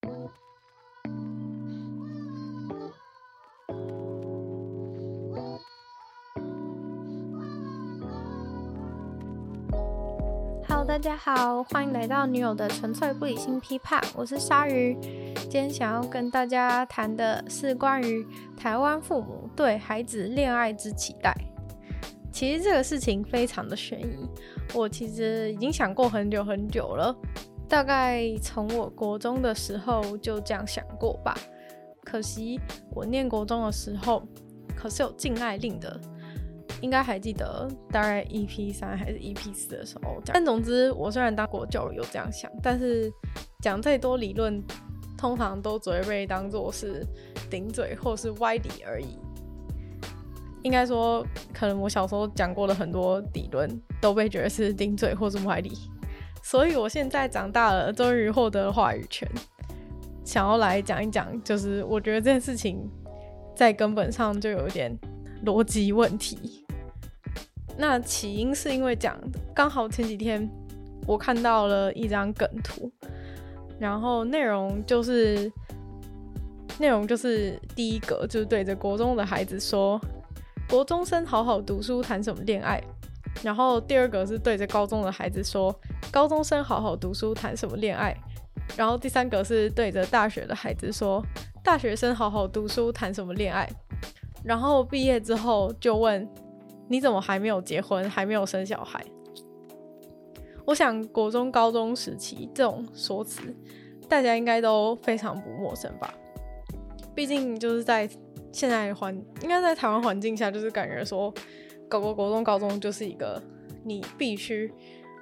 [0.00, 0.30] Hello，
[10.86, 14.96] 大家好，欢迎来到女友的纯粹不理性批判，我是鲨鱼。
[15.34, 18.24] 今天想要跟大家谈的是关于
[18.56, 21.34] 台湾父母对孩子恋爱之期待。
[22.30, 24.28] 其实这个事情非常的悬疑，
[24.74, 27.12] 我其实已经想过很久很久了，
[27.68, 31.36] 大概从我国中的时候就这样想过吧。
[32.02, 32.58] 可惜
[32.90, 34.22] 我念国中的时候，
[34.74, 36.00] 可是有禁爱令的。
[36.80, 43.12] 应该还记得大概 EP 三还是 EP 四的时候，但总之我虽然当国教有这样想，但是
[43.60, 44.62] 讲再多理论，
[45.16, 47.04] 通常都只会被当做是
[47.50, 49.18] 顶嘴或是歪理而已。
[50.62, 53.68] 应该说，可能我小时候讲过的很多理论
[54.00, 55.72] 都被觉得是顶嘴或是歪理，
[56.48, 59.28] 所以我现在长大了，终于获得话语权，
[60.24, 62.88] 想要来讲一讲，就是我觉得这件事情
[63.54, 64.90] 在根本上就有点
[65.44, 66.64] 逻辑问题。
[67.76, 69.14] 那起因是因为讲，
[69.54, 70.48] 刚好前几天
[71.06, 72.90] 我看到了一张梗图，
[73.78, 75.52] 然后内容就是
[76.78, 80.00] 内容就是第一个就是对着国中的孩子说，
[80.66, 82.82] 国中生好好读书谈什么恋爱，
[83.42, 85.74] 然后第二个是对着高中的孩子说，
[86.10, 88.16] 高中生好好读书谈什么恋爱，
[88.76, 91.24] 然后第三个是对着大学的孩子说，
[91.62, 93.68] 大学生好好读书谈什么恋爱，
[94.44, 96.28] 然后毕业之后就问。
[96.90, 99.04] 你怎么还没有结婚，还没有生小孩？
[100.64, 103.54] 我想国中、高中时期这种说辞，
[104.08, 106.14] 大家应该都非常不陌生吧？
[107.14, 108.08] 毕竟就是在
[108.50, 111.30] 现在环，应该在台湾环境下，就是感觉说，
[111.88, 113.42] 搞个国中、高中就是一个
[113.84, 114.72] 你必须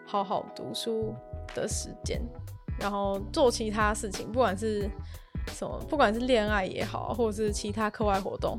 [0.06, 1.14] 好好读书
[1.54, 2.20] 的时间，
[2.78, 4.88] 然后做其他事情，不管是
[5.48, 8.58] 什么，不管是恋爱也好，或者是其他课外活动。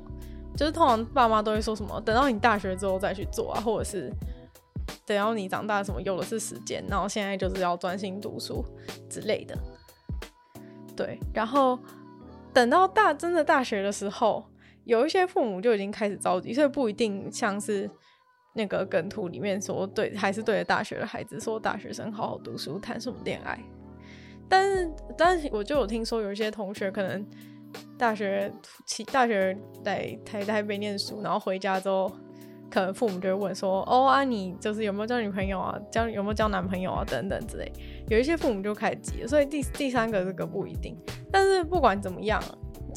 [0.55, 4.11] 就是通常爸妈都会说什么，等到你大学之后再去做啊，或者是
[5.05, 8.65] 等到你长大什么有的是时间，然后现在就是要专心读书
[9.07, 9.55] 之类的。
[10.95, 11.77] 对，然后
[12.51, 14.43] 等到大真的大学的时候，
[14.87, 17.87] 有一些父母就已经开始着急，所以不一定像是
[18.55, 23.59] 那个梗图里面说对，还是对着大学的孩子说大学生好好读书，谈什么恋爱。
[24.49, 27.23] 但是，但是我就有听说有一些同学可能。
[27.97, 28.51] 大学
[28.85, 32.09] 起大学在台台北念书，然后回家之后，
[32.71, 35.77] 可能父母就会问说：“哦啊，你就是有没有交女朋友啊？
[35.91, 37.03] 交有没有交男朋友啊？
[37.05, 37.71] 等等之类。”
[38.09, 39.27] 有一些父母就开始急了。
[39.27, 40.97] 所以第第三个这个不一定。
[41.29, 42.41] 但是不管怎么样，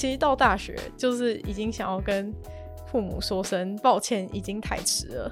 [0.00, 2.32] 其实到大学就是已经想要跟
[2.86, 5.30] 父母说声抱歉，已经太迟了。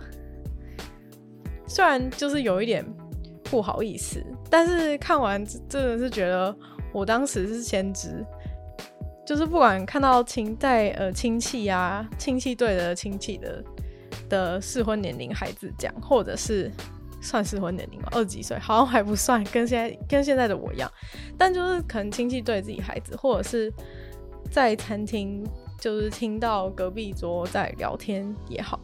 [1.67, 2.85] 虽然就是有一点
[3.45, 6.55] 不好意思，但是看完真的是觉得
[6.93, 8.23] 我当时是先知。
[9.25, 13.65] 就是不管看到亲在呃亲戚啊亲戚对的亲戚的
[14.29, 16.71] 的适婚年龄孩子讲，或者是
[17.23, 18.09] 算适婚年龄吗？
[18.13, 20.93] 二十几岁好像还不算，跟现在跟现在的我一样。
[21.39, 23.73] 但就是可能亲戚对自己孩子，或者是
[24.51, 25.45] 在餐厅
[25.81, 28.81] 就是听到隔壁桌在聊天也好，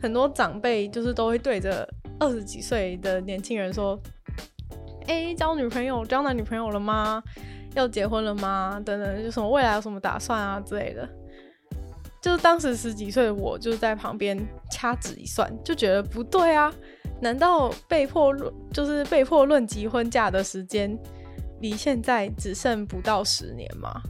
[0.00, 3.98] 很多长辈就是都会对着二十几岁的年轻人说
[5.08, 7.22] ：“哎、交女朋友交男女朋友了吗？”
[7.74, 8.80] 要结婚了吗？
[8.84, 11.08] 等等，就什么未来有什么打算啊之类的。
[12.22, 14.38] 就是当时十几岁的我，就在旁边
[14.70, 16.72] 掐指一算，就觉得不对啊！
[17.20, 20.96] 难道被迫论就是被迫论及婚嫁的时间，
[21.60, 24.00] 离现在只剩不到十年吗？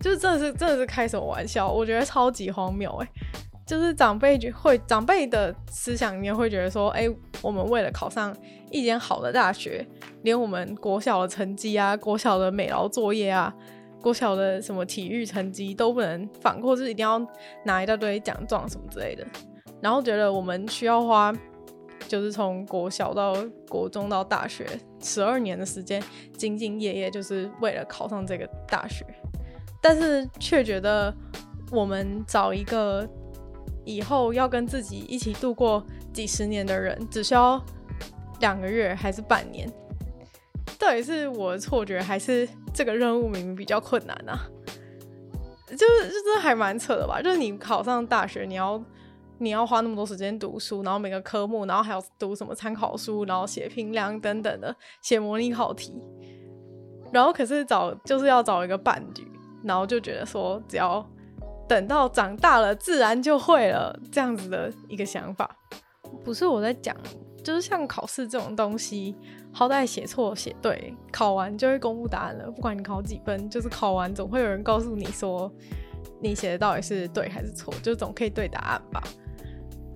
[0.00, 1.70] 就是真的是真的是开什么玩笑？
[1.70, 3.08] 我觉得超级荒谬哎！
[3.66, 7.08] 就是长辈就会长辈的思想里面会觉得说，哎、
[7.40, 8.36] 我们为了考上
[8.70, 9.86] 一间好的大学，
[10.22, 13.54] 连我们国小的成绩啊、国小的美劳作业啊、
[14.00, 17.24] 国小的什么体育成绩都不能放，过是一定要
[17.64, 19.24] 拿一大堆奖状什么之类的。
[19.80, 21.32] 然后觉得我们需要花，
[22.08, 23.36] 就是从国小到
[23.68, 24.66] 国中到大学
[25.00, 26.02] 十二年的时间，
[26.36, 29.06] 兢兢业业，就是为了考上这个大学。
[29.80, 31.14] 但是却觉得
[31.70, 33.08] 我们找一个。
[33.86, 35.82] 以后要跟自己一起度过
[36.12, 37.60] 几十年的人，只需要
[38.38, 39.68] 两个月还是半年？
[40.78, 44.46] 到底是我的错觉，还是这个任务明明比较困难啊？
[45.66, 47.22] 就是，就是还蛮扯的吧？
[47.22, 48.80] 就是你考上大学，你要
[49.38, 56.00] 你要花那么多时间读书，然后每个科目，然后还要读什么参考书，然后写评量等等的，写模拟考题，
[57.12, 59.29] 然后可是找就是要找一个伴侣，
[59.62, 61.04] 然后就觉得说只要。
[61.68, 65.48] 等到长大了，自然就会了，这样子的一个想法，
[66.24, 66.96] 不是我在讲
[67.44, 69.14] 就是像考试这种东西，
[69.52, 72.50] 好歹写错写对，考完就会公布答案了。
[72.50, 75.48] 不管你考几分，就是考完总会有人告诉你说
[76.20, 79.00] 你写的到底是对还是错，就总可以对答案吧。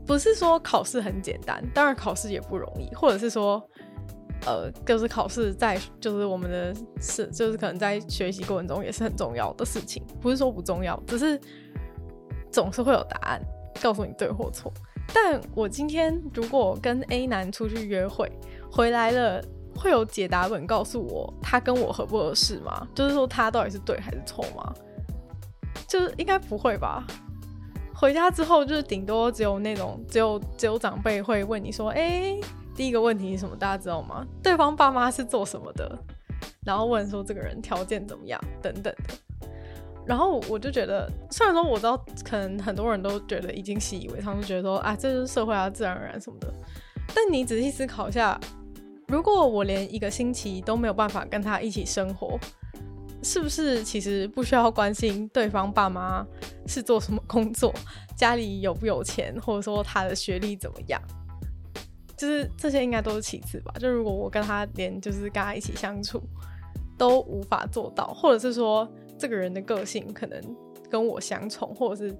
[0.06, 3.60] 不是说考试很简单，当然考试也不容易，或者是说，
[4.46, 11.40] 呃，就是考试在就是我们的是就是可能在学习过程中也是很重要的事情，不是说不重要，只是
[12.50, 13.40] 总是会有答案
[13.82, 14.72] 告诉你对或错。
[15.12, 18.30] 但我今天如果跟 A 男出去约会
[18.70, 19.42] 回来了，
[19.76, 22.86] 会有解答本告诉我他跟我合不合适吗？
[22.94, 24.72] 就是说他到底是对还是错吗？
[25.86, 27.06] 就是应该不会吧。
[27.94, 32.36] 回家之后就是顶多只有那种只有只有长辈会问你说，哎、
[32.74, 33.56] 第一个问题是什么？
[33.56, 34.26] 大家知道吗？
[34.42, 35.98] 对方爸妈是做什么的？
[36.64, 39.14] 然后问说这个人条件怎么样等等的。
[40.06, 46.52] 然后我就觉得，虽然说我知道，可能很多人都觉得已经习以为常，就觉得说啊，这是社会啊，自然而然什么的。
[47.14, 48.38] 但你仔细思考一下，
[49.08, 52.38] 如果我连一个星期都没有办法跟他一起生活，
[53.22, 56.26] 是不是其实不需要关心对方爸妈
[56.66, 57.72] 是做什么工作，
[58.14, 61.00] 家里有不有钱，或者说他的学历怎么样？
[62.24, 63.74] 就是这些应该都是其次吧。
[63.78, 66.22] 就如果我跟他连就是跟他一起相处
[66.96, 68.88] 都无法做到，或者是说。
[69.16, 70.40] 这个人的个性可能
[70.90, 72.14] 跟我相冲，或者是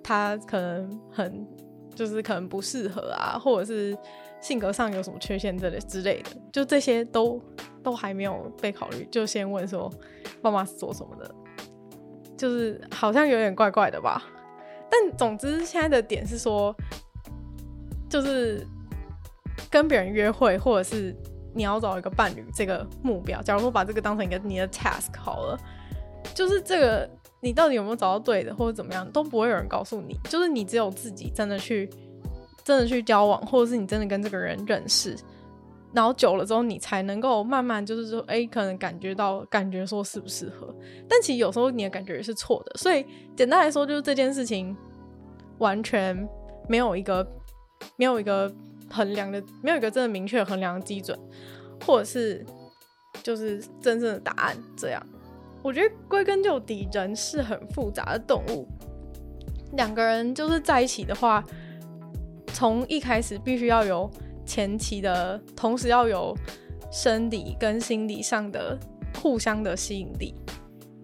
[0.00, 1.44] 他可能很
[1.92, 3.98] 就是可能不适合啊，或者是
[4.40, 7.42] 性格上有什么缺陷之类之类的，就这些都
[7.82, 9.92] 都还没有被考虑，就先问说
[10.40, 11.34] 爸妈是做什么的，
[12.38, 14.22] 就是好像有点怪怪的吧。
[14.88, 16.72] 但总之现在的点是说，
[18.08, 18.64] 就是
[19.68, 21.14] 跟别人约会，或者是
[21.54, 25.58] 你要找一个伴侣这个目标，假如说把这个当成一个你的 task 好了。
[26.34, 27.08] 就是这个，
[27.40, 30.14] 你到底有没有找到对的，或者怎么样，都不会有人告诉你。
[30.24, 31.88] 就是你只有自己真的去，
[32.62, 35.16] 真的去交往，或者是你真的跟这个人认识，
[35.94, 40.72] 然后久了之后，你才能够慢慢就是说，哎，可能感觉到，感觉说适不适合。
[41.08, 42.72] 但其实有时候你的感觉也是错的。
[42.76, 43.04] 所以
[43.34, 44.76] 简单来说，就是这件事情
[45.56, 46.28] 完全
[46.68, 47.26] 没有一个，
[47.96, 48.52] 没有一个
[48.90, 51.18] 衡量的，没有一个真的明确衡量的基准，
[51.86, 52.44] 或者是
[53.22, 55.02] 就是真正的答案这样。
[55.62, 58.66] 我觉得归根究底，人是很复杂的动物。
[59.74, 61.44] 两个人就是在一起的话，
[62.48, 64.10] 从一开始必须要有
[64.44, 66.36] 前期的，同时要有
[66.90, 68.78] 生理跟心理上的
[69.22, 70.34] 互相的吸引力，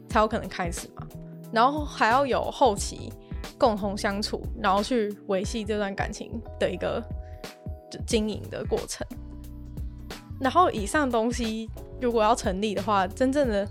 [0.09, 1.07] 才有可能开始嘛。
[1.53, 3.13] 然后还要有后期
[3.57, 7.01] 共同相处，然后去维系这段感情的一个
[8.07, 9.07] 经营的过程。
[10.41, 11.71] 然后以上东西
[12.01, 13.69] 如果要成立的话，真正的。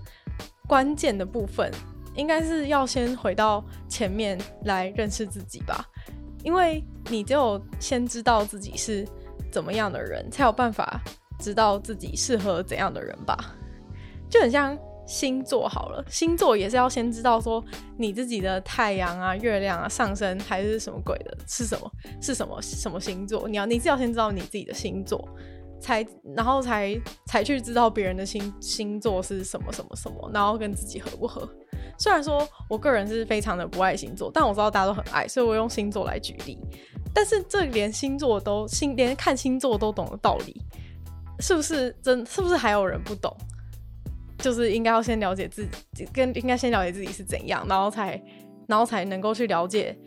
[0.67, 1.71] 关键的部分
[2.15, 5.85] 应该是要先回到前面来认识自己吧，
[6.43, 9.07] 因为你只有先知道自己是
[9.51, 10.99] 怎么样的人，才有办法
[11.37, 13.53] 知道自己适合怎样的人吧。
[14.27, 14.75] 就很像
[15.05, 17.63] 星座好了，星座也是要先知道说
[17.97, 21.91] 你自己的太阳啊、月亮啊、上升还是什么鬼的，是什么
[22.21, 25.27] 是什么什么星座，你要你是要先知道你自己的星座。
[25.77, 26.03] 才，
[26.35, 31.47] 然后才才去知道别人的星星座是什么什么什么，然后跟自己合不合。
[31.99, 36.57] 虽然说我个人是非常的不爱星座，但我知道大家都很爱，所以我用星座来举例。
[37.13, 40.59] 但是这连星座都星连看星座都懂的道理，
[41.39, 42.25] 是不是真？
[42.25, 43.35] 是不是还有人不懂？
[44.45, 45.65] 就是应该要先了解自
[45.95, 48.21] 己，跟应该先了解自己是怎样，然后才
[48.67, 49.97] 然后才能够去了解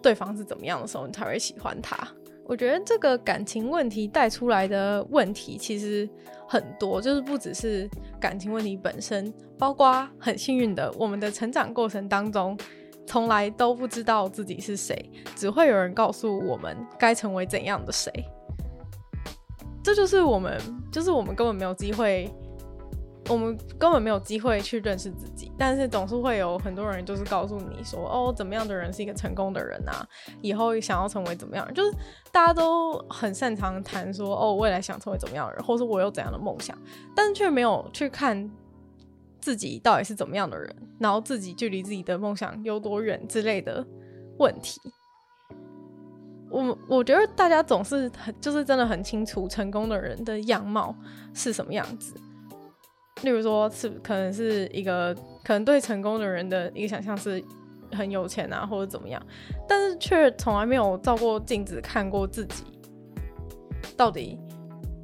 [0.00, 1.98] 对方是怎么样的时候，你才会喜欢他。
[2.46, 6.08] 我觉得这个感情问题带出来的问题其实
[6.46, 7.90] 很多，就是不只是
[8.20, 12.56] 感情问题本身，包括很幸运的，我们的成长过程当中，
[13.04, 18.12] 从来都不知道自己是谁，只会有人告诉我们该成为怎样的谁。
[19.82, 20.56] 这就是我们，
[20.92, 22.32] 就是我们根本没有机会。
[23.28, 30.06] 我们根本没有机会去认识自己，但是总是会有很多人就是告诉你说，哦，怎么样的人是一个成功的人啊？
[30.40, 31.74] 以后想要成为怎么样？
[31.74, 31.90] 就是
[32.32, 36.76] 大家都很擅长谈说，哦，未来想成为怎么样的人，或是我有怎样的梦想，
[37.14, 38.50] 但是却没有去看
[39.40, 43.86] 自己到底是怎么样的人，然后自己距离自己的梦想有多远之类的
[44.38, 44.80] 问题。
[46.50, 50.96] 我我觉得大家总是很就是真的很清楚成功的人的样貌
[51.34, 52.14] 是什么样子。
[53.22, 57.42] 例如说，是可能是一个可能对成功的人的一个想象是
[57.92, 59.20] 很有钱啊，或者怎么样，
[59.66, 62.64] 但是却从来没有照过镜子看过自己
[63.96, 64.38] 到底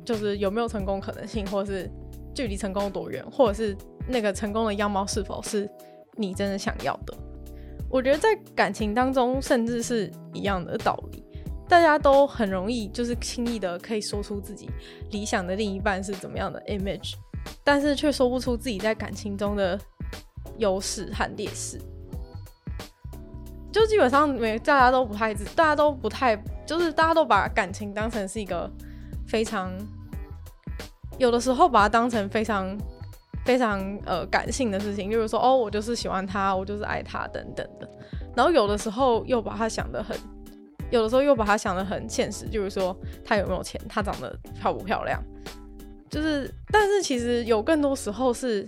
[0.04, 1.90] 就是有没有成功可能性，或者是
[2.34, 5.68] 距离成功有多远，或者是那个成功的样貌是否是
[6.16, 7.14] 你真的想要的。
[7.90, 11.24] 我觉得在感情当中，甚至是一样的道理，
[11.68, 14.68] 大家都很容易就是轻易的可以说出自己
[15.10, 17.14] 理想的另一半是怎么样的 image，
[17.62, 19.78] 但是却说不出自己在感情中的
[20.58, 21.80] 优势和劣势。
[23.72, 28.70] 就基本上每大家都不太，大家都不太，就是大家都把感情当成是一个
[29.26, 29.72] 非常，
[31.18, 32.78] 有的时候把它当成非常
[33.44, 37.88] 非常呃感性的事情，就是说哦，我就是喜欢他，我就是爱他等等的。
[38.36, 40.16] 然后有的时候又把他想得很。
[40.90, 45.20] 有的时候又把他想得很现实，就是说他有没有钱，他长得漂不漂亮，
[46.10, 48.62] 就是，但是其实有更多时候是，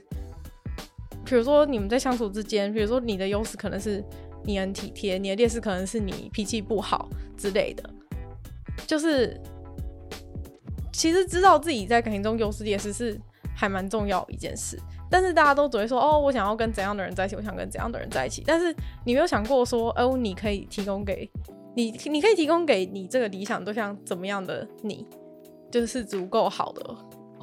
[1.25, 4.05] 比如说你们在相处之间，比如说你的优势可能是
[4.45, 7.88] 你很体贴，你的劣势可能是你脾气不好之类的，
[8.87, 9.40] 就是
[10.93, 13.21] 其实知道自己在感情中优势劣势是
[13.55, 14.78] 还蛮重要一件事，
[15.11, 18.75] 但是大家都只会说哦，我想要跟怎样的人在一起，我想跟怎样的人在一起，但是
[19.05, 21.31] 你没有想过说哦，你可以提供给。
[21.78, 25.07] 你你可以提供给你这个理想对象怎么样的你，
[25.71, 26.97] 就是足够好的，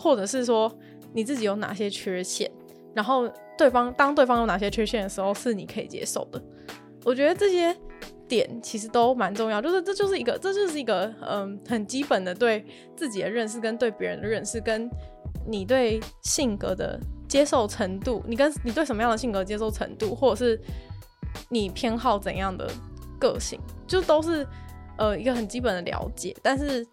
[0.03, 0.69] 或者是说
[1.13, 2.51] 你自己有哪些缺陷，
[2.93, 6.43] 然后对方当对方有哪些缺陷的时候是你可以接受的。
[7.05, 7.75] 我觉得这些
[8.27, 14.89] 点其实都蛮重要，就是这就是一个这就是一个嗯很基本的对自己的认识跟对别人的认识，跟
[15.47, 20.59] 你对性格的接受程度，你跟你对什么样的性格接受程度，或者是
[21.49, 22.69] 你偏好怎样的。
[23.19, 23.57] 个性
[23.87, 24.45] 就都是
[24.97, 26.85] 呃一个很基本的了解，但是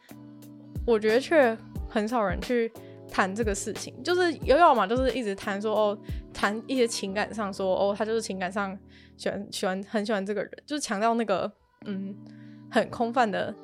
[0.86, 2.72] 我觉得却很少人去
[3.10, 5.98] 谈这个事情，就是有要嘛，就是一直谈说哦，
[6.32, 8.76] 谈一些情感上说哦，他就是情感上
[9.16, 11.50] 喜欢喜欢很喜欢这个人，就是强调那个
[11.86, 12.14] 嗯
[12.70, 13.54] 很空泛的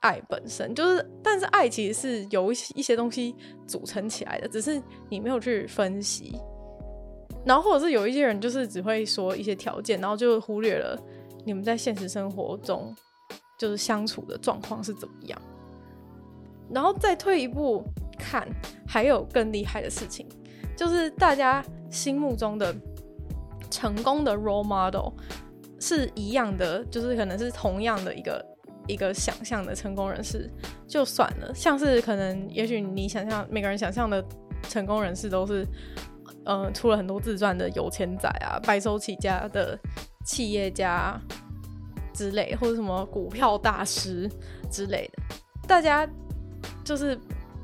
[0.00, 3.34] 爱本身，就是但是爱其实是由一些东西
[3.66, 6.38] 组成起来的，只是你没有去分析，
[7.44, 10.98] 然后或者是有一些人就是只会说一些条件，然后就忽略了。
[11.46, 12.94] 你们在现实生活中
[13.58, 15.40] 就是相处的状况是怎么样？
[16.70, 17.84] 然后再退一步
[18.18, 18.48] 看，
[18.86, 20.26] 还有更厉害的事情，
[20.76, 22.74] 就是大家心目中的
[23.70, 25.12] 成功的 role model
[25.80, 28.44] 是一样的，就是可能是同样的一个
[28.86, 30.50] 一个想象的成功人士，
[30.86, 31.54] 就算了。
[31.54, 34.24] 像是可能，也许你想象每个人想象的
[34.68, 35.66] 成功人士都是，
[36.44, 39.78] 嗯、呃，出了很多自传的有钱仔啊，白手起家的。
[40.26, 41.20] 企业家
[42.14, 44.26] 之类，或者什么股票大师
[44.70, 45.22] 之类的，
[45.68, 46.08] 大家
[46.82, 47.14] 就是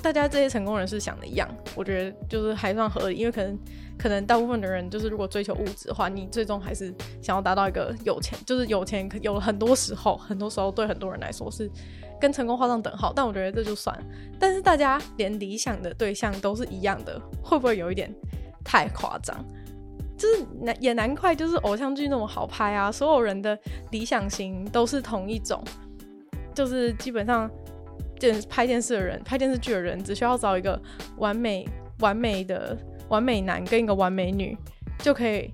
[0.03, 3.59] 大家这些成功人士想的一样，我觉得就是还算合理，因为可能
[3.99, 6.93] 可能大部分的人就是如果追求物质的话，你最终还是
[7.23, 11.71] 想要达到一个有钱，就是有钱有很多时候，很多时候对很多人来说是
[12.21, 13.97] 跟成功画上等号，但我觉得这就算。
[14.39, 18.13] 但是大家连理想的对象都是一样的，会不会有一点
[18.65, 19.45] 太夸张？
[20.17, 22.93] 就是难也难怪，就是偶像剧那么好拍啊！
[22.93, 23.59] 所有人的
[23.91, 25.65] 理想型都是同一种，
[26.55, 27.51] 就是基本上，
[28.21, 30.81] 电拍电视的人、拍电视剧的人，只需要找一个
[31.17, 31.67] 完美、
[31.99, 32.77] 完美的
[33.09, 34.57] 完美男跟一个完美女，
[34.99, 35.53] 就可以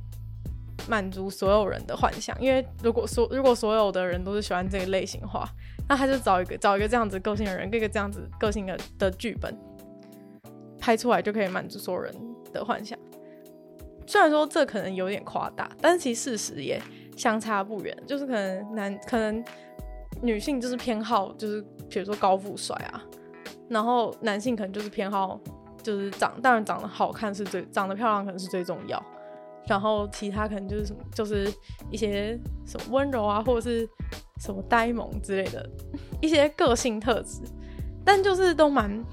[0.89, 2.37] 满足所有人的幻想。
[2.41, 5.49] 因为如果所如果所有的人都是喜欢这个类型的话，
[5.89, 9.57] 那他就找一个找一个这样子个性的人，跟一个这样子个性的的剧本
[10.79, 12.13] 拍出来，就可以满足所有人
[12.53, 12.99] 的幻想。
[14.07, 16.81] 虽然说这可能有点夸大，但是其实事实也
[17.17, 17.97] 相差不远。
[18.07, 19.45] 就是可能男可能
[20.23, 23.03] 女性就是偏好就是比如说高富帅啊，
[23.69, 25.41] 然后男性可能就是偏好
[25.83, 29.03] 就是长，当然长得好看是最长得漂亮可能是最重要，
[29.67, 31.53] 然后其他可能就是什么就是
[31.91, 33.89] 一些什么温柔啊，或者是
[34.41, 35.69] 什么呆萌之类的
[36.21, 37.41] 一些个性特质，
[38.05, 39.05] 但就是都蛮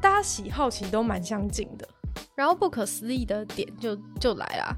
[0.00, 1.88] 大家喜好其实都蛮相近的。
[2.34, 4.74] 然后不可思议的点就就来啦，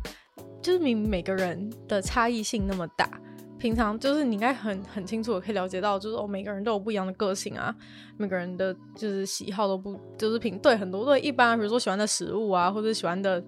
[0.61, 3.09] 就是明明每个人的差异性那么大，
[3.63, 7.73] 平常就是你应该很很清楚的可以了解到，就是哦每个人都有不一样的个性啊，
[8.17, 13.41] 每个人的就是喜好都不就是平对很多对一般，比如说喜欢的食物啊，或者喜欢的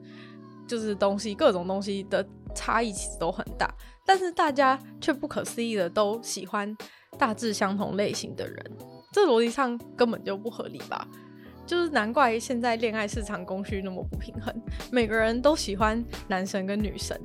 [0.68, 3.68] 就是东西各种东西的差异其实都很大，
[4.06, 6.72] 但是大家却不可思议的都喜欢
[7.18, 8.72] 大致相同类型的人，
[9.12, 11.08] 这逻辑上根本就不合理吧？
[11.66, 14.54] 就是难怪现在恋爱市场供需那么不平衡，
[14.92, 17.18] 每个人都喜欢男神跟女神，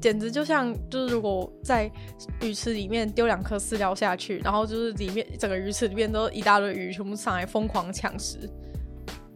[0.00, 1.90] 简直就像就是如果在
[2.40, 8.38] 鱼池里面丢两颗饲料下去，然后就是里面整个鱼池里面都一大堆鱼，全部上来疯狂抢食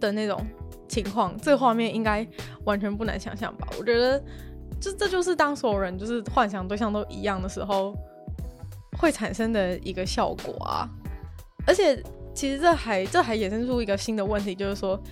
[0.01, 0.43] 的那种
[0.89, 2.27] 情况，这个画面应该
[2.65, 3.69] 完全不难想象吧？
[3.79, 4.23] 我觉得，
[4.81, 7.95] 这这就是当所有人就是幻想对象都一样的时候，
[8.99, 10.89] 会产生的一个效果啊，
[11.67, 12.03] 而且。
[12.37, 15.03] 其实这还这还衍生出一个新的问题，就是说，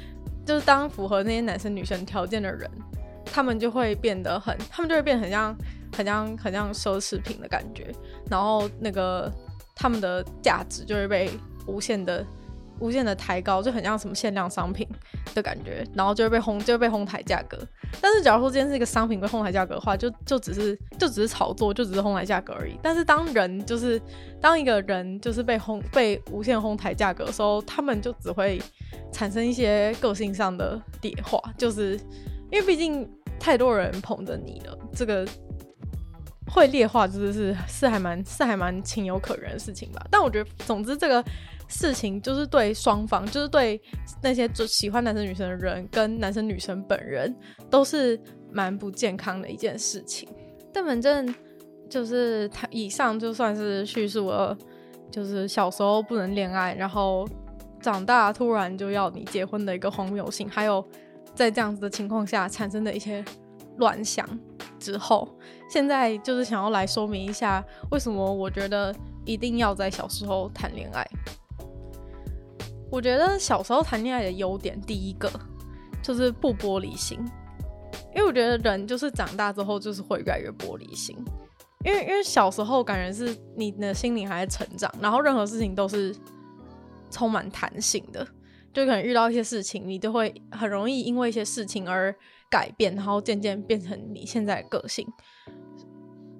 [0.44, 2.70] 就是当符合那些男生女生条件的人，
[3.24, 5.56] 他们就会变得很，他们就会变得很像
[5.96, 7.90] 很像很像奢侈品的感觉。
[8.30, 9.32] 然后那个
[9.74, 11.30] 他们的价值就会被
[11.66, 12.24] 无限的。
[12.80, 14.86] 无限的抬高，就很像什么限量商品
[15.34, 17.56] 的感觉，然后就会被哄，就会被哄抬价格。
[18.00, 22.78] 但是假如说今天是一个商品被哄抬价格的话，就就只是就只是炒作，就只是哄抬价格而已。
[22.82, 24.00] 但是当人就是
[24.40, 28.60] 当一个人就是被哄被无限哄抬价格的时候，他们就只会
[29.12, 31.94] 产生一些个性上的劣化，就是
[32.50, 35.26] 因为毕竟太多人捧着你了，这个
[36.48, 40.04] 会劣化，就是是是还蛮是还蛮情有可原的事情吧。
[40.10, 41.24] 但我觉得，总之这个。
[41.68, 43.80] 事情就是对双方，就是对
[44.22, 47.34] 那些就喜欢男生女生的人跟男生女生本人
[47.70, 48.20] 都是
[48.52, 50.28] 蛮不健康的一件事情。
[50.72, 51.34] 但反正
[51.88, 54.56] 就是他以上就算是叙述了，
[55.10, 57.28] 就是小时候不能恋爱，然后
[57.80, 60.84] 长大突然就要你结婚的一个荒谬性，还有
[61.34, 63.24] 在这样子的情况下产生的一些
[63.78, 64.26] 乱想
[64.78, 65.36] 之后，
[65.70, 68.94] 现在就是想要来说明一下为什么我觉得
[69.24, 71.06] 一定要在小时候谈恋爱。
[72.94, 75.28] 我觉得小时候谈恋爱的优点，第一个
[76.00, 77.18] 就是不玻璃心，
[78.14, 81.16] 因为我觉得人就是长大之后就是会越来越玻璃心，
[81.84, 86.14] 因为因为小时候感觉是你的心灵还在成长，然后任何事情都是
[87.10, 88.24] 充满弹性的，
[88.72, 92.14] 就可能遇到一些事情，你就会很容易因为一些事情而
[92.48, 95.04] 改变，然后渐渐变成你现在的个性。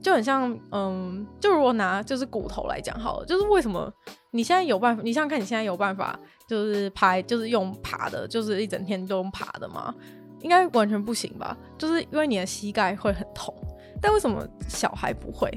[0.00, 3.90] 就很像，嗯，就如果拿就是骨头来讲好了，就是为什么
[4.32, 5.02] 你现在有办法？
[5.02, 9.94] 你想想看，你现在有办法就是拍，就是用爬的，就是一整天都用爬的吗？
[10.40, 11.56] 应该完全不行吧？
[11.78, 13.54] 就是因为你的膝盖会很痛。
[14.00, 15.50] 但为什么小孩不会？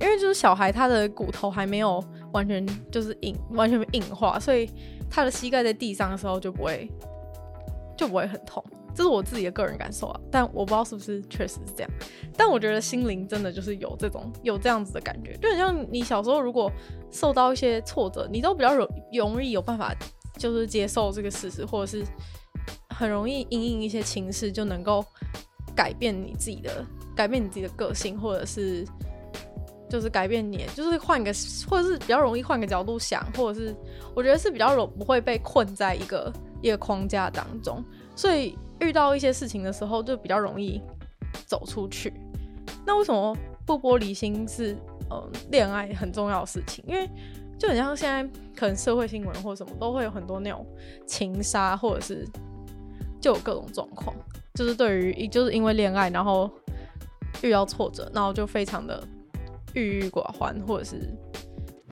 [0.00, 2.00] 因为就是小孩他的骨头还没有
[2.32, 4.70] 完全就是硬，完全硬化，所以
[5.10, 6.88] 他的膝盖在地上的时候就不会
[7.96, 8.62] 就不会很痛。
[8.94, 11.90] 这是我自己的个人感受啊，但我不知道是不是确实是这样。
[12.36, 16.70] 但我觉得心灵真的就是有这种有这样子的感觉，就很像你小时候如果
[17.10, 19.92] 受到一些挫折，你都比较容容易有办法
[20.36, 22.04] 就是接受这个事实，或者是
[22.90, 25.04] 很容易因应一些情势就能够
[25.74, 26.84] 改变你自己的
[27.16, 28.84] 改变你自己的个性，或者是
[29.88, 31.32] 就是改变你，就是换个
[31.68, 33.74] 或者是比较容易换个角度想，或者是
[34.14, 38.58] 我觉得是比较容不会被困在一个一个框架当中，所以。
[38.80, 40.80] 遇到一些事情的时候，就比较容易
[41.48, 42.14] 走出去。
[42.86, 43.36] 那为什么
[43.66, 44.76] 不玻璃心是
[45.10, 46.84] 嗯恋爱很重要的事情？
[46.86, 47.10] 因为
[47.58, 48.22] 就很像现在
[48.56, 50.66] 可能社会新闻或什么都会有很多那种
[51.06, 52.26] 情杀，或者是
[53.20, 54.14] 就有各种状况，
[54.54, 56.50] 就是对于就是因为恋爱然后
[57.42, 59.02] 遇到挫折，然后就非常的
[59.74, 61.00] 郁郁寡欢，或者是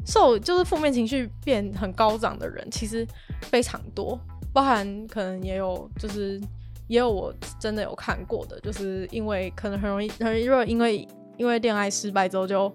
[0.07, 3.07] 受就是负面情绪变很高涨的人，其实
[3.42, 4.18] 非常多，
[4.52, 6.40] 包含可能也有就是。
[6.88, 12.72] 也有我真的有看过的，就是因为可能很容易，很容易因为因为恋爱失败之后就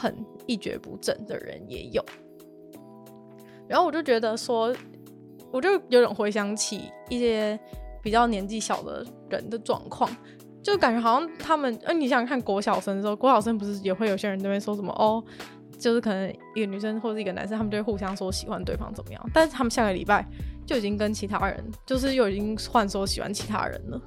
[0.00, 2.04] 很一蹶不振的人也有。
[3.68, 4.74] 然后我就觉得说，
[5.52, 7.58] 我就有点回想起一些
[8.02, 10.10] 比较年纪小的人的状况，
[10.62, 15.22] 就感觉好像他们，呃，你想看国小生的时候，国小生不是也会有些人那边说什么哦，
[15.78, 20.26] 就是可能一个女生或者一个男生，他们就会互相说喜欢对方怎么样，但是他们下个礼拜。
[20.66, 24.00] 就已经跟其他人，就是又已经换说喜欢其他人了。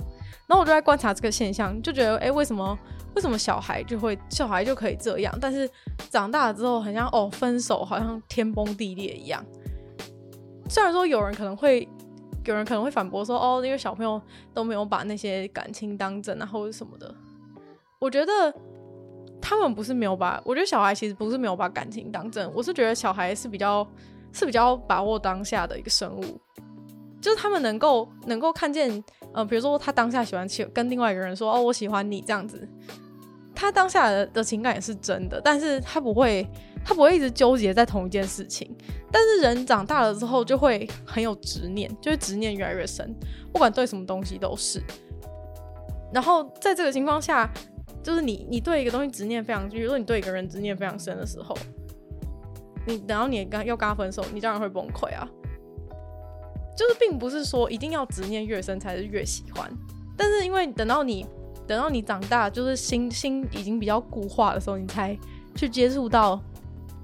[0.53, 2.77] 然后我就在观察这个现象，就觉得，哎、为什么
[3.15, 5.67] 为什么小孩就会小孩就可以这样，但是
[6.11, 9.43] 长大了之后，很像哦，分手好像天崩地裂一样。
[10.69, 11.89] 虽然说有人可能会
[12.45, 14.21] 有人可能会反驳说，哦，因为小朋友
[14.53, 17.11] 都没有把那些感情当真啊，或者什么的。
[17.97, 18.53] 我觉得
[19.41, 23.87] 他们不是没有把，我觉得小孩其实不是没有把感情当真，我是觉得小孩是比较。
[24.35, 26.41] 是比较把握当下的一个生物，
[27.21, 29.03] 就是他们能够能够看见，
[29.33, 32.67] 呃，比如说他当下喜欢去跟另外一个人说，哦，我喜欢你这样子，
[33.55, 36.47] 他当下的的情感也是真的，但是他不会，
[36.85, 38.69] 他不会一直纠结在同一件事情。
[39.11, 43.13] 但是人长大了之后就会很有执念，就会执念越来越深，
[43.51, 44.81] 不管对什么东西都是。
[46.13, 47.51] 然后在这个情况下，
[48.01, 51.57] 就是你你对一个东西执念非常，比如说你对一个人执念非常深的时候。
[52.85, 55.25] 你等到你跟要跟他分手，你当然会崩溃啊。
[56.75, 59.71] 就是并不是说一定要执念越深才是越喜欢，
[60.17, 61.25] 但是因为等到你
[61.67, 65.17] 等到你长大，就是心心已经比较固化的时候，你才
[65.55, 66.41] 去接触到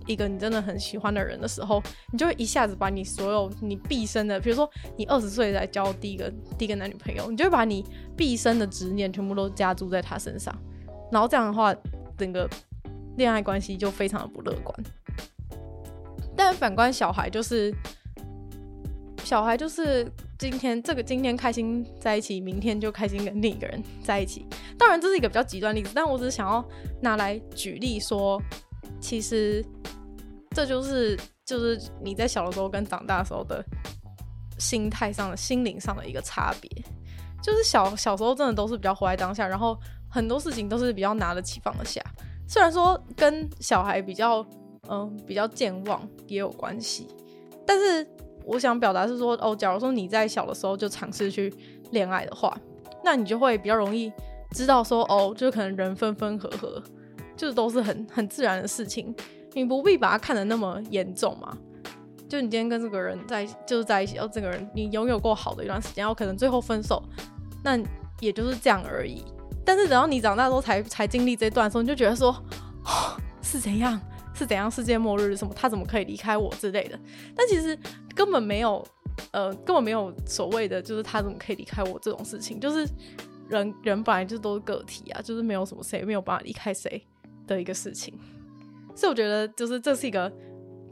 [0.06, 7.86] 一个你真的很喜欢的人的时候，你就会一下子把你所有你毕生的，比如说你二十岁才交第一个第一个男女朋友，你就会把你
[8.18, 10.54] 毕生的执念全部都加注在他身上，
[11.12, 11.74] 然后这样的话，
[12.18, 12.50] 整个
[13.18, 14.76] 恋爱关系就非常的不乐观。
[16.36, 17.74] 但反观小孩，就是
[19.24, 24.46] 小孩，就是今天这个今天开心在一起，明天就开心跟另一个人在一起。
[24.78, 26.64] 当然这是一个比较极端例子，但我只是想要
[27.02, 28.42] 拿来举例说，
[29.00, 29.64] 其实
[30.52, 33.64] 这就是就是你在小的时候跟长大的时候的
[34.58, 36.70] 心态上的心灵上的一个差别。
[37.42, 39.78] 就是小小时候真的都是比较活在当下，然后
[40.10, 42.02] 很多事情都是比较拿得起放得下。
[42.48, 44.46] 虽然说跟小孩比较
[44.92, 47.08] 嗯、比较健忘也有关系，
[47.64, 48.04] 但是
[48.50, 51.54] 我想表达是说哦，假如说你在小的时候就尝试去
[51.92, 52.56] 恋爱的话，
[53.04, 54.12] 那你就会比较容易
[54.52, 56.82] 知道说哦，就是可能人分分合合，
[57.38, 59.14] 就是都是很很自然的事情，
[59.54, 61.56] 你不必把它看得那么严重嘛。
[62.28, 67.02] 就你今天跟这个人在就是在一起，哦这个人你拥有过好的一段时间，然后可能最后分手，
[67.64, 67.80] 那
[68.20, 69.24] 也就是这样而已。
[69.66, 72.30] 但是等到你长大之后才才经历这段时候，你就觉得说，
[72.86, 74.00] 哦，是怎样
[74.34, 77.00] 是怎样世界末日什么，他怎么可以离开我之类的。
[77.36, 77.78] 但其实
[78.20, 78.86] 根本没有，
[79.32, 82.60] 呃，根本没有所谓的就是他怎么可以离开我这种事情。
[82.60, 82.86] 就是
[83.48, 87.02] 人人本来就都是个体啊，就是没有什么谁没有办法离开谁
[87.48, 88.14] 的一个事情。
[88.94, 90.30] 所以我觉得就是这是一个，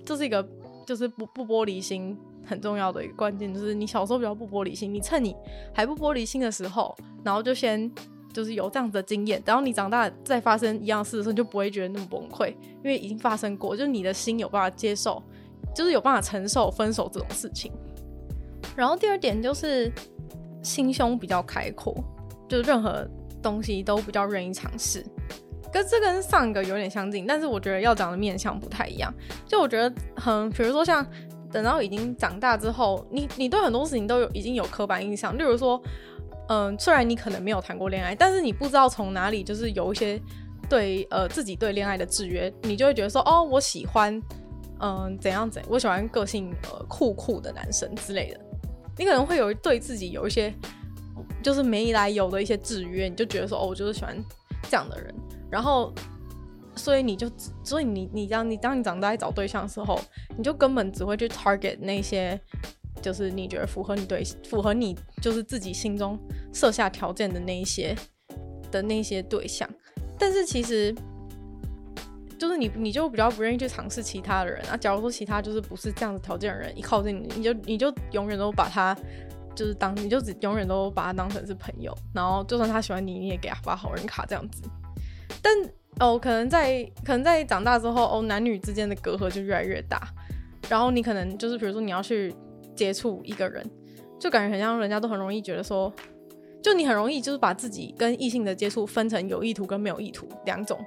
[0.05, 0.47] 这是一个。
[0.87, 5.35] 就是不不玻璃心很重要的一个关键，就是你小时候比较不玻璃心，你趁你
[5.73, 7.91] 还不玻璃心的时候，然后就先
[8.31, 15.21] 就是有这样子的经验，然后你长大再发生一样事的时候，你就不会觉得那么崩溃，因为已经发生过，就是你的心有办法接受，
[15.77, 17.71] 就是有办法承受分手这种事情。
[18.75, 19.91] 然后第二点就是
[20.63, 21.95] 心胸比较开阔，
[22.49, 23.07] 就任何
[23.43, 25.05] 东西都比较愿意尝试。
[25.71, 29.13] 跟这跟上一个有点相近，但是我觉得要讲的面向不太一样。
[29.45, 31.05] 就我觉得很，比如说像
[31.51, 35.37] 等到已经长大之后，你你对很多事情都有已经有刻板印象。
[35.37, 35.79] 例如说，
[36.49, 40.19] 嗯，虽然你可能没有谈过恋爱，但是你不知道从哪里就是有一些
[40.67, 44.19] 对呃自己对恋爱的制约，你就会觉得说，哦，我喜欢
[44.79, 48.39] 嗯怎样怎样，我喜欢个性呃酷酷的男生之类的。
[48.97, 50.53] 你可能会有对自己有一些
[51.43, 54.17] 就是没来由的一些制约，你就觉得说，哦，我就是喜欢
[54.63, 55.13] 这样的人。
[55.49, 55.93] 然后，
[56.75, 57.29] 所以你就，
[57.63, 59.99] 所以你你当你当你长大找对象的时候，
[60.37, 62.39] 你就根本只会去 target 那些，
[63.01, 66.19] 就是你觉得符合你对符合你就是自己心中
[66.53, 67.95] 设下条件的那一些
[68.71, 69.69] 的那些对象。
[70.19, 70.93] 但是其实，
[72.37, 74.77] 就是你你就比较不愿意去尝试其他的人啊。
[74.77, 78.95] 假如说其他就是不是这样的条件的人，一靠近你，你就你就永远都把他
[79.55, 84.61] 就是当你就只永远都把他当成是朋友，然后就算他喜欢你，你也给他发好人卡这样子。
[85.41, 85.53] 但
[85.99, 90.07] 哦，可能在可能在长大之后，哦，男女之间的隔阂就越来越大。
[90.69, 92.33] 然后你可能就是，比如说你要去
[92.75, 93.65] 接触一个人，
[94.19, 95.91] 就感觉很像人家都很容易觉得说，
[96.61, 100.77] 就你很容易就是把自己跟异性的接触分成有意图跟没有意图两种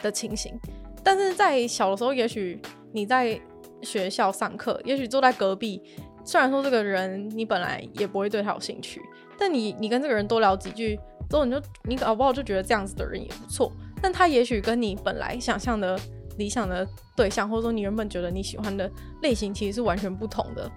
[0.00, 0.58] 的情形。
[1.04, 2.58] 但是在小的时候，也许
[2.92, 3.38] 你在
[3.82, 5.80] 学校上课，也许坐在隔壁，
[6.24, 9.00] 虽然说这个人你本来也不会对他有兴趣，
[9.38, 13.70] 但你你跟这个人多聊几句之后，你就你搞不好就觉得这样子的人也不错。
[14.00, 15.98] 但他也许跟你本来想象的
[16.38, 16.86] 理想的
[17.16, 18.90] 对象，或者说你原本觉得你喜欢的
[19.22, 20.70] 类型，其实是完全不同的。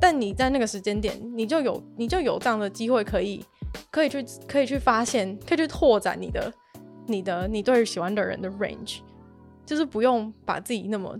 [0.00, 3.44] 但你在那个时间点，你就有你就有这样的机会，可以
[3.90, 6.52] 可以去可以去发现，可以去拓展你的
[7.06, 9.00] 你的你对喜欢的人的 range，
[9.68, 11.14] 就是不用把自己那么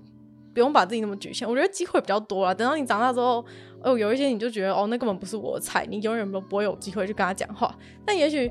[0.53, 1.49] 不用把自己那么局限。
[1.49, 2.53] 我觉得机会比较多了。
[2.55, 3.45] 等到你长大之后，
[3.83, 7.77] 哦，有一些你就觉得哦，那根本不是我的菜，你永远都不会有机会去跟他讲话。
[8.05, 8.51] 但也许。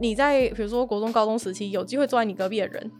[0.00, 2.90] 你在比如说国中、高中时期有机会坐在你隔壁的人，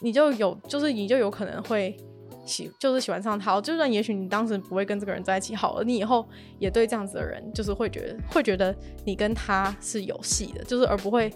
[0.00, 1.96] 你就有就是你就有可能会
[2.44, 3.58] 喜就是喜欢上他。
[3.58, 11.32] 就算也许你当时不会跟这个人在一起，好了，你以后也对这样子的人就是会觉得会觉得你跟他是有戏的，就是而不会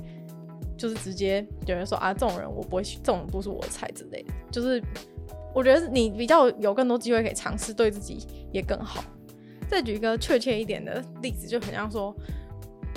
[0.76, 4.32] 就是直接觉得说啊，这种人我不会，这种不是我的菜之类的。
[4.50, 4.82] 就是
[5.54, 9.02] 我觉得你比较有更多机会可以尝试，对自己也更好。
[9.68, 12.14] 再举一个确切一点的例子，就很像说。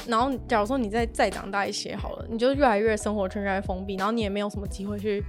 [0.08, 5.22] 然后，假如说你再再长大一些好了，你就越来越生活圈越来越封闭，然后你也没有什么机会去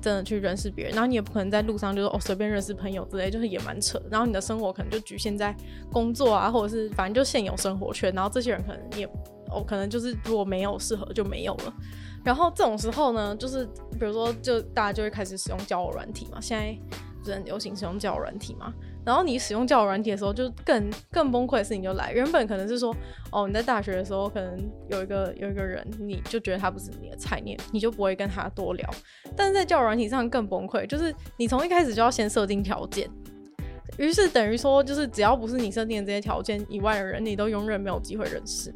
[0.00, 4.02] 真的去认识别人，然后你也不可能在路上就是哦随便认识朋友之类，就是也蛮扯。
[4.10, 5.54] 然后你的生活可能就局限在
[5.92, 9.08] 工作啊，或者是反正就现有生活圈，然后这些人可能也
[9.50, 11.74] 哦可能就是如果没有适合就没有了。
[12.24, 16.76] 然后这种时候呢，就是比如说就大家就会开始使用交友软体嘛，现在
[17.20, 18.72] 不是很流行使用交友软体嘛。
[19.04, 22.12] 然后你使用交友软体的时候，就更更崩溃的事情就来。
[22.12, 22.92] 原本可能是说，
[23.30, 28.90] 哦，你在大学的时候可能有一个有一个人，你就觉得他不是你的菜，你你就不会跟他多聊。
[29.36, 33.08] 但是在交友软体上更崩溃，就是你从一开始就要先设定条件，
[33.96, 38.74] 于是等于说，就是只要不是你设定的这些条件以外的人，你都永远没有机会认识。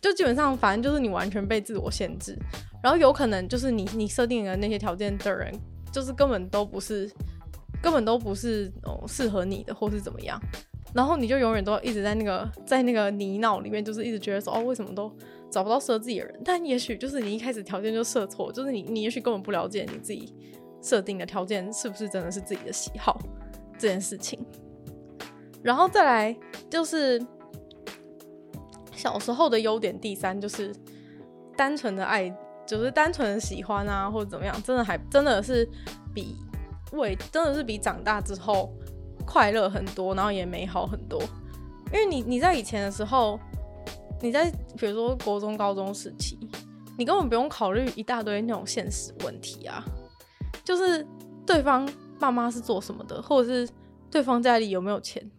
[0.00, 2.38] 就基本上，反正就是你完全被自我限制。
[2.82, 5.52] 然后有可能就是你你设定的那些条件的人，
[5.92, 7.10] 就是根本都不是。
[7.82, 10.40] 根本都不是哦适合你的，或是怎么样，
[10.94, 15.14] 然后你就永远都一直在那个在那个泥淖里面，就是一直觉得说哦，为什么都
[15.50, 16.40] 找不到适合自己的人？
[16.42, 20.34] 但也许就是你一开始条件就设错，就是你你也许根本不了解你自己
[20.80, 23.20] 设定的条件是不是真的是自己的喜好
[23.78, 24.42] 这件事情。
[25.62, 26.34] 然后再来
[26.70, 27.22] 就是
[28.94, 30.74] 小时候的优点，第三就是
[31.56, 32.28] 单纯的爱，
[32.66, 35.68] 就是单纯的喜欢啊，或者怎么样，真的还真的是
[36.14, 36.36] 比
[36.92, 38.72] 为真的是比长大之后
[39.26, 41.22] 快乐很多，然后也美好很多。
[41.92, 43.38] 因为你你在以前的时候，
[44.20, 46.38] 你在比如说国中、高中时期，
[46.96, 49.84] 你根本不用考虑一大堆那种现实问题啊，
[50.64, 51.06] 就是
[51.46, 53.68] 对方爸妈是做什么的，或者是
[54.10, 55.30] 对方家里有没有钱。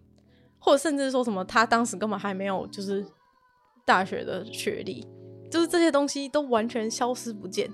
[0.57, 3.05] 或者甚至说什么，他当时根本还没有就是
[3.85, 5.07] 大学的学历，
[5.49, 7.69] 就是这些东西都完全消失不见。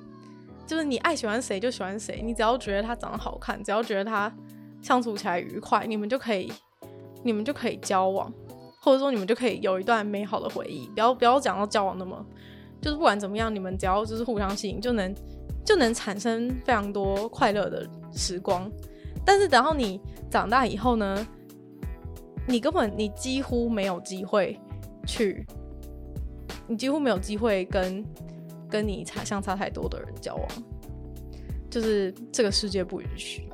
[0.67, 4.31] 就是你爱喜欢谁就喜欢谁，你只要觉得他长得好看，只要觉得他
[4.81, 6.51] 相处起来愉快，你们就可以，
[7.23, 8.31] 你们就可以交往，
[8.81, 10.87] 或者说你们就可以有一段美好的回忆。
[10.89, 12.25] 不要不要讲到交往那么，
[12.81, 15.13] 就是不管怎么样，你们只要就是互相吸引，就能
[15.65, 18.71] 就能产生非常多快乐的时光。
[19.25, 21.27] 但是等到你长大以后呢？
[22.47, 24.59] 你根本你几乎没有机会
[25.05, 25.45] 去，
[26.71, 28.03] 你几乎没有机会跟
[28.69, 30.47] 跟你差相差太多的人交往，
[31.69, 33.49] 就是这个世界不允许，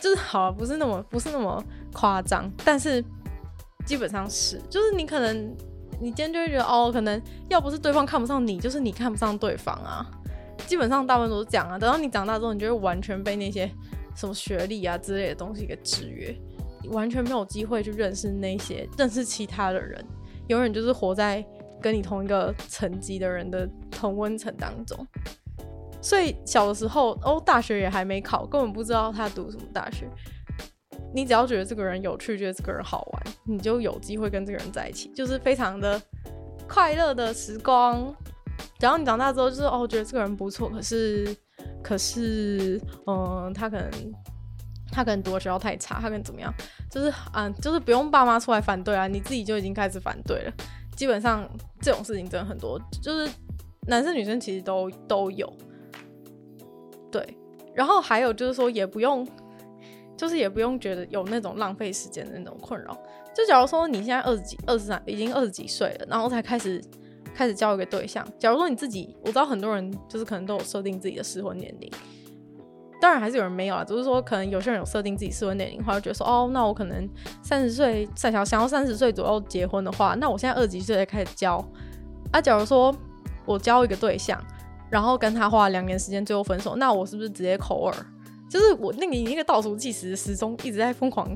[0.00, 3.04] 就是好，不是那么不是那么夸张，但是
[3.84, 5.54] 基本上是，就是你可能
[6.00, 10.08] 你今天就会觉得哦，可能要不是对方看不上你，就是你看不上对方啊，
[10.68, 11.76] 基本上大部分都是这样啊。
[11.76, 13.68] 等到你长大之后，你就会完全被那些
[14.14, 16.32] 什么学历啊之类的东西给制约。
[16.90, 20.04] 完全没有机会去认识那些认识其他的人，
[20.48, 21.42] 永远就是活在
[21.84, 25.06] 跟你同一个层级的人的同温层当中。
[26.00, 30.08] 所以小的时候，哦，大学也还没考，根本不知道他读什么大学。
[31.12, 36.00] 你只要觉得这个人有趣，觉得这个人好玩，你就有机会跟这个人在一起，就是非常的
[36.66, 38.14] 快乐的时光。
[38.80, 41.36] 然后你长大之后，就是哦，觉得这个人不错，可是，
[41.82, 43.90] 可是，嗯，他可能。
[44.92, 46.54] 他可能读的学校太差，他可能怎么样？
[46.88, 50.52] 就是嗯，就是不用爸妈出来反对啊，你自己就已经开始反对了。
[50.96, 51.48] 基本上
[51.80, 53.30] 这种事情真的很多，就是
[53.86, 55.52] 男生女生其实都都有。
[57.10, 57.36] 对，
[57.74, 59.26] 然后还有就是说，也不用，
[60.16, 62.96] 就是也不用觉得有那种浪费时间的那种困扰。
[63.34, 66.82] 就假如说你现在二十几、二十三，已经二十几岁了，然后才开始
[67.34, 68.26] 开始交一个对象。
[68.38, 71.90] 假如说你自己，我知道很多人就是可能都有设定自己的适婚年龄。
[73.04, 77.06] 当然还是有人没有啊，只是说可能有些人有设定自己适婚年龄的话，觉得说哦，那我可能
[77.42, 81.62] 三十岁想想要三十岁左右结婚的话，那我现在二十几岁才开始交。
[82.32, 82.96] 啊，假如说
[83.44, 84.42] 我交一个对象，
[84.88, 87.94] 然后跟他花了两年时间，最后分手，那我是不是直接扣二？
[88.48, 91.28] 就是我那你那个倒数计时时钟一直在疯狂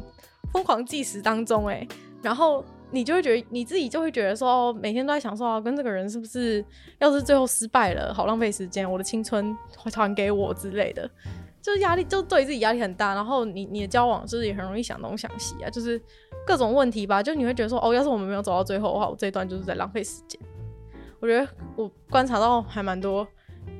[0.54, 1.87] 疯狂计时当中哎，
[2.22, 6.64] 然后你就会觉得你自己就会觉得说哦，每天都在想说啊，跟这个人是不是
[6.98, 11.11] 要是最后失败了，好浪费时间，我的青春会还给我之类的。
[11.68, 16.00] 就是压力，就对自己压力很大，然后你你的交往就是也很容易想东想西啊，就是
[16.46, 17.22] 各种问题吧。
[17.22, 20.40] 就你会觉得说，哦，要是我们没有走到最后的话，我这一段就是在浪费时间。
[21.20, 23.28] 我觉得我观察到还蛮多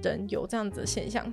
[0.03, 1.33] 人有这样子的现象，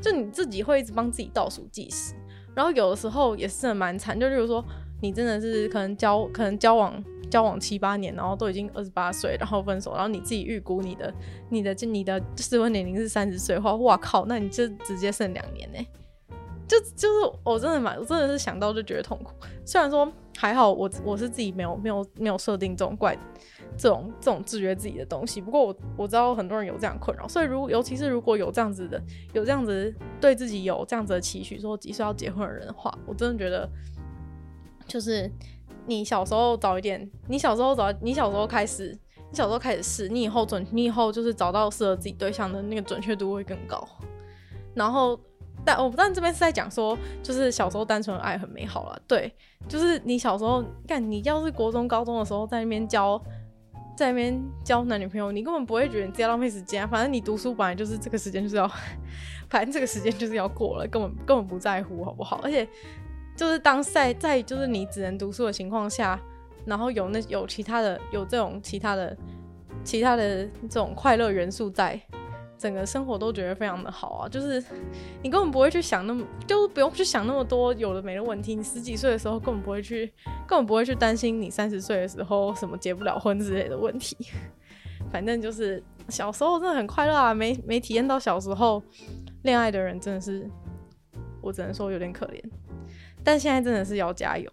[0.00, 2.14] 就你自己会一直帮自己倒数计时，
[2.54, 4.64] 然后有的时候也是蛮惨，就例如说
[5.00, 7.02] 你真的是可能交可能交往。
[7.30, 11.14] 交往七八年，然后都已经二十八岁，然后分手，然后你自己预估你的、
[11.48, 15.78] 你的、就你的适婚年龄是三十岁的话，哇靠，那你就直接剩两年呢？
[16.66, 19.32] 就就是我真的蛮，我真的是想到就觉得痛苦。
[19.64, 23.16] 虽然说还好我，我我是自己没有没有没有设定这种怪
[23.76, 25.40] 这种这种制约自己的东西。
[25.40, 29.00] 不过我我知道很多人有这样困扰，所以如尤其是如果有这样子的，
[29.34, 33.68] 有这样子对自己有这样子的期许，说几岁要结婚的人的话，我真的觉得
[34.90, 35.30] 就是。
[35.86, 38.96] 你小时候早一点，你小时候早，你小时候开始，
[39.30, 43.82] 你小时候开始试，你以后准，你以后就是找到适合自己对象的那个准确度会更高。
[44.74, 45.18] 然后，
[45.64, 49.32] 但我不但这边是在讲说，就是小时候单纯的爱很美好了，对，
[49.66, 53.20] 就是你小时候，干你要是国中、高中的时候在那边交，
[53.96, 58.70] 在那边交男女朋友，你根本不会觉得你自己浪费时间啊，反正你读书本来就是这个时间就是要，
[59.50, 62.38] 反正这个时间就是要过了，根本根本不在乎，好不好？
[62.44, 62.68] 而且。
[63.40, 66.20] 就是当在在就是你只能读书的情况下，
[66.66, 69.16] 然后有那有其他的有这种其他的
[69.82, 71.98] 其他的这种快乐元素在，
[72.58, 74.28] 整个生活都觉得非常的好啊。
[74.28, 74.62] 就是
[75.22, 78.54] 你根本不会去想那么，就不用去想那么多有的没的问题。
[78.54, 80.12] 你十几岁的时候根本不会去，
[80.46, 84.18] 根本不会去担心你三十岁的时候什么结不了婚之类的问题。
[85.10, 88.82] 反正就是小时候真的很快乐啊，没没体验到小时候
[89.44, 90.46] 恋爱的人真的是，
[91.40, 92.38] 我只能说有点可怜。
[93.24, 94.50] 但现在真的是要加油。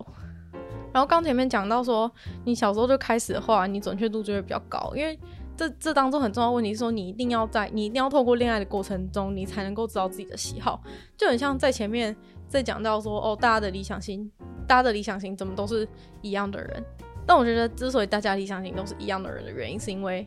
[0.94, 2.12] 然后刚前面讲到说，
[2.46, 5.18] 你小时候就开始的话，你准确度就会比较高，因为
[5.56, 10.82] 这这当中很重要的问题是说，你一定要在你一定要透过恋爱的过程中，你才能够知道自己的喜好。
[11.16, 12.16] 就很像在前面
[12.48, 14.32] 在讲到说，哦，大家的理想型，
[14.68, 15.88] 大家的理想型怎么都是
[16.22, 16.84] 一样的人？
[17.28, 20.26] 但我觉得，之所以大家理想型都是一样的人的原因，是因为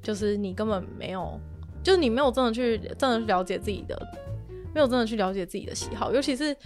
[0.00, 1.38] 就是你根本没有，
[1.82, 4.00] 就是你没有真的去真的去了解自己的，
[4.72, 6.56] 没有真的去了解自己的喜好，尤其是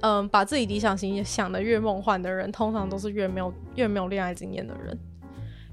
[0.00, 4.98] 嗯，把自己理想型想得越梦幻的人，通常都是越没有越没有恋爱经验的人，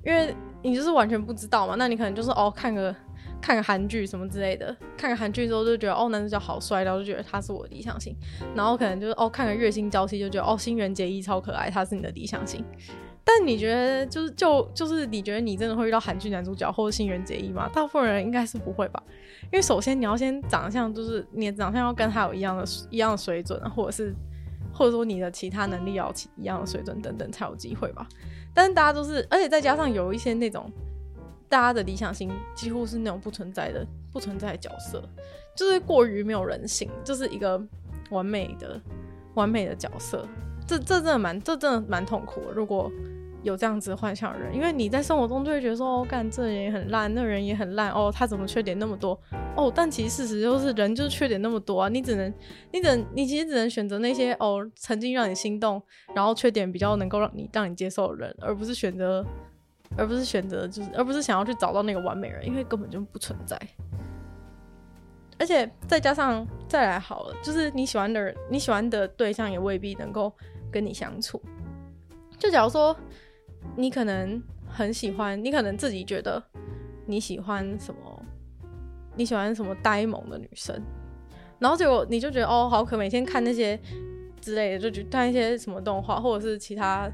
[0.03, 0.35] 因为。
[0.63, 1.75] 你就是完全不知道嘛？
[1.77, 2.95] 那你可能就是哦，看个
[3.39, 8.15] 看个韩剧什么之类的，看个韩剧之后就觉得哦，男主角好帅，然后就觉得他是我的理想型。
[8.55, 12.65] 然后可能就是哦，看个月薪娇妻就觉得哦，新垣结衣超可爱，他是你的理想型。
[13.27, 17.67] 但你觉得就是就就是你觉得你真的会遇到韩剧男主角或者新垣结衣吗？
[17.73, 19.03] 大部分人应该是不会吧？
[19.45, 24.13] 因为首先你要先长相，就是你的长相要跟他有一样的一样的水准，或者是
[24.71, 28.07] 或者说你的其他能力要一样的水准等等才有机会吧。
[28.53, 30.71] 但是大家都是，而且再加上有一些那种
[31.49, 35.03] 大家的理想型几乎是那种不存在的、不存在的角色，
[35.57, 37.59] 就是过于没有人性，就是一个
[38.11, 38.79] 完美的、
[39.33, 40.27] 完美的角色。
[40.67, 42.51] 这这真的蛮，这真的蛮痛苦的。
[42.51, 42.91] 如果
[43.45, 49.17] 有这样子幻想的人，因为你在生活中就会觉得说，哦，干这人也很烂，那人也很烂，哦，他怎么缺点那么多？
[49.55, 52.33] 哦，但其实事实就是人就是缺点那么多啊，你只能，
[52.71, 55.79] 你只能，你其实只能选择那些哦曾经让你心动，
[56.15, 59.23] 然后缺点比较能够让你让你接受的人，而不是选择，
[59.95, 63.55] 而不是选择就是，而不是想要去找到那个完美人，因为根本就不存在。
[65.37, 70.33] 而且再加上再来好了，就是你喜欢的人，你喜欢的对象也未必能够
[70.71, 71.39] 跟你相处。
[72.39, 72.95] 就假如说。
[73.75, 76.41] 你可能很喜欢，你可能自己觉得
[77.05, 78.25] 你喜欢什么，
[79.15, 80.81] 你喜欢什么呆萌的女生，
[81.59, 83.79] 然后结果你就觉得哦，好可，每天看那些
[84.41, 87.09] 之类的，就去看一些什么动画或者是其他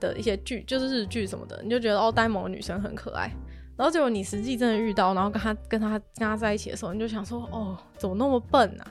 [0.00, 3.30] 的一些剧，就是日剧什么的，你就觉得哦，呆萌的女生很可爱，
[3.76, 8.86] 然后结果你实际真的遇到，然后跟他跟他跟他在一起的时候，你就想说哦，怎么那么笨啊？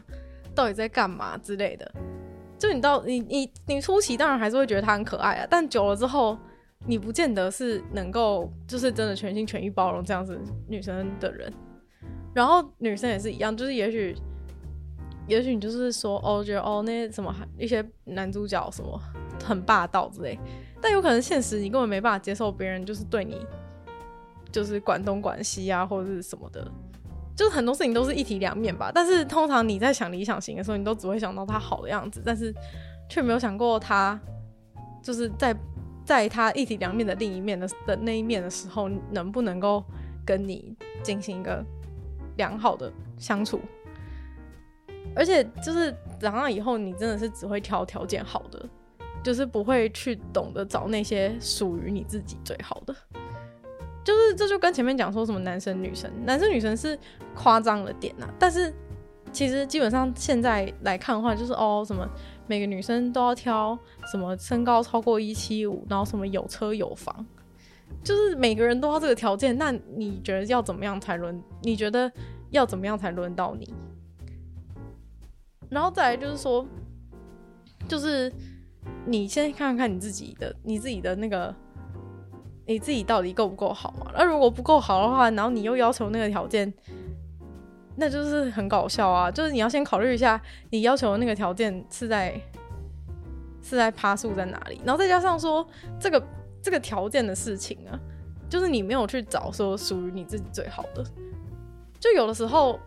[0.54, 1.92] 到底在干嘛之类的？
[2.58, 6.38] 就你到你你你初期当然还是会觉得他很可爱啊，但久了之后。
[6.88, 11.52] 你不见得是能够，就是真的全心全意包容这样子女生的人，
[12.32, 14.16] 然后女生也是一样，就是也许，
[15.28, 19.02] 也许你就是说，哦，觉得哦那些什么一些男主角什么
[19.44, 20.38] 很霸道之类，
[20.80, 23.44] 但有可能现实你根本没办法接受别人就是对你，
[24.52, 26.72] 就是管东管西啊或者是什么的，
[27.36, 28.92] 就是很多事情都是一体两面吧。
[28.94, 32.54] 但是通常你在想理想型的时候，你都只会想到他好的样子，但是
[33.10, 34.20] 却没有想过他
[35.02, 35.58] 就是在。
[36.06, 39.84] 在他一体两面的另一面的的那一面的时候，能不能够
[40.24, 41.66] 跟你进行一个
[42.38, 43.60] 良好的相处？
[45.16, 48.70] 而且就是长大以后，你真的是只会挑条件好的，
[49.24, 52.96] 就是不会去懂得找那些属于你自己最好的。
[54.04, 56.98] 就是这就跟前面讲说什么男生女生，男生女生是
[57.34, 58.72] 夸张了点呐，但是
[59.32, 62.08] 其实基本上现在来看的话，就是哦什么。
[62.48, 63.78] 每个女生都要挑
[64.12, 67.26] 什么身高超过一七五，然后什么有车有房，
[68.04, 69.58] 就是每个人都要这个条件。
[69.58, 71.42] 那你觉得要怎么样才轮？
[71.62, 72.12] 你觉得
[72.52, 73.74] 要怎么样才轮到你？
[75.70, 76.66] 然后再来就是说，
[77.88, 78.32] 就是
[79.06, 81.54] 你先看看你自己的，你自己的那个，
[82.68, 84.12] 你自己到底够不够好嘛？
[84.14, 86.72] 那如果不够好的话，然后你又要求那个条件。
[87.96, 89.32] 那就是很搞笑啊！
[89.32, 92.34] 就是你要先考虑一下，你要求的那个条件是在
[93.64, 95.66] 是在趴数在哪里，然后再加上说
[96.00, 96.22] 这个
[96.62, 98.00] 这个条件的事情啊，
[98.50, 101.04] 就是你没有去找说属于你自己最好的。
[102.00, 102.80] 就有的时候，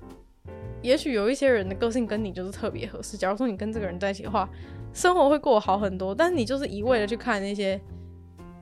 [0.83, 3.17] 也许有一些人的个性跟你就是特别合适。
[3.17, 4.49] 假如说你跟这个人在一起的话，
[4.93, 6.15] 生活会过得好很多。
[6.15, 7.81] 但是你就是一味的去看那些。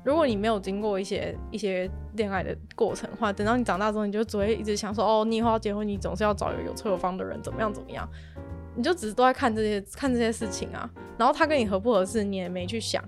[0.06, 8.08] 如果你没有经过一些一些恋爱的过程的话，等到你长大之后，你就只会一直想说，哦，你以后要结婚，你总是要找一个有车有房的人，怎么样怎么样，
[8.76, 10.88] 你就只是都在看这些看这些事情啊。
[11.18, 13.02] 然后他跟你合不合适，你也没去想，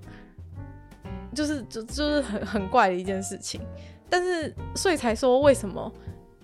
[1.32, 3.60] 就是就就是很很怪的一件事情。
[4.10, 5.92] 但是所以才说，为什么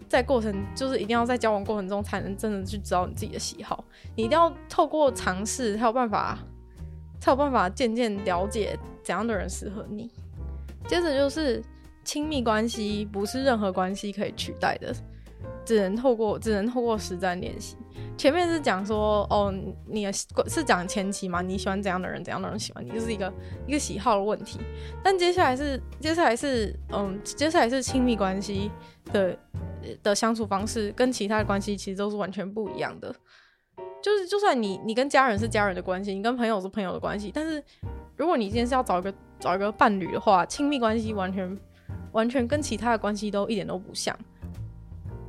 [0.08, 6.38] 在过程就是一定要在交往过程中才能真的去知道你自己的喜好，你一定要透过尝试才有办法，
[7.18, 10.08] 才有办法渐渐了解怎样的人适合你。
[10.86, 11.62] 接着就是
[12.04, 14.94] 亲密关系，不是任何关系可以取代的，
[15.64, 17.76] 只能透过只能透过实战练习。
[18.16, 19.52] 前面是讲说，哦，
[19.88, 21.42] 你是讲前期嘛？
[21.42, 23.32] 你喜欢怎样的人，怎样的人喜欢你，就是一个
[23.66, 24.60] 一个喜好的问题。
[25.02, 28.70] 但接下来是接下来是嗯，接下来是亲密关系
[29.12, 29.36] 的
[30.02, 33.12] 的相处方式，跟其他的关系其实都是完全不一样的。
[34.02, 37.62] 就是就算你你跟家人是家人的关系，你跟朋友是朋友的关系，但是
[38.16, 41.58] 如果你今天是要找一个找一个伴侣的话，亲密关系完全
[42.12, 44.16] 完全跟其他的关系都一点都不像。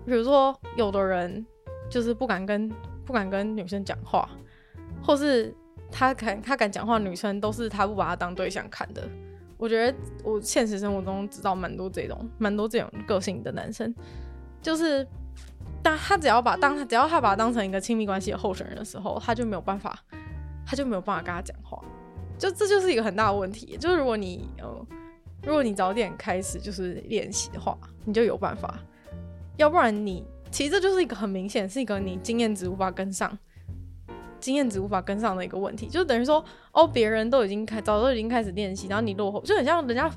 [0.05, 1.45] 比如说，有的人
[1.89, 2.71] 就是不敢跟
[3.03, 4.29] 不敢跟女生讲话，
[5.03, 5.53] 或是
[5.91, 9.07] 他敢他敢讲话，女生都是他不把他当对象看的。
[9.57, 13.91] 我觉得我现实生活中知道蛮多这种蛮多这种个性的男生，
[14.61, 15.07] 就是，
[15.81, 19.97] 当他只要把当他只要他把他当成一个亲密关系的候选人的时候，他就没有办法，
[20.65, 21.81] 他就没有办法跟他讲话，
[22.37, 23.77] 就这就是一个很大的问题。
[23.77, 24.85] 就是如果你呃，
[25.43, 28.79] 如果你早点开始就是练习的话，你就有办法，
[29.57, 33.37] 要不然你其实这就是一个很明显是一个你经验值无法跟上。
[34.37, 40.11] 经验值无法跟上的一个问题，就等于说，哦，别人都已经开，早都已经开始练习，然后你落后，就很像人家，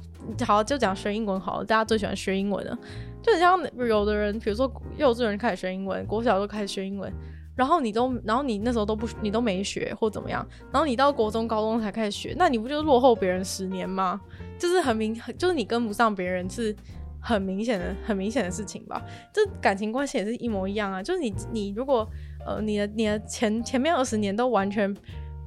[0.44, 2.78] 好，就讲学英文好了，大家最喜欢学英文了，
[3.22, 7.10] 就很像有的人，比如说幼稚园开始学英文，国小都开始学英文，
[7.58, 14.20] 然后你都，然后你那时候都不，你都没学或怎么样，然后你到国中、高中才开始学，那你不就落后别人十年吗？
[14.58, 16.74] 就是很明，就是你跟不上别人是
[17.20, 19.04] 很明显的、很明显的事情吧？
[19.32, 22.08] 这感情关系也是一模一样啊，就是你，你如果。
[22.46, 24.96] 呃，你的你的前前面二十年都完全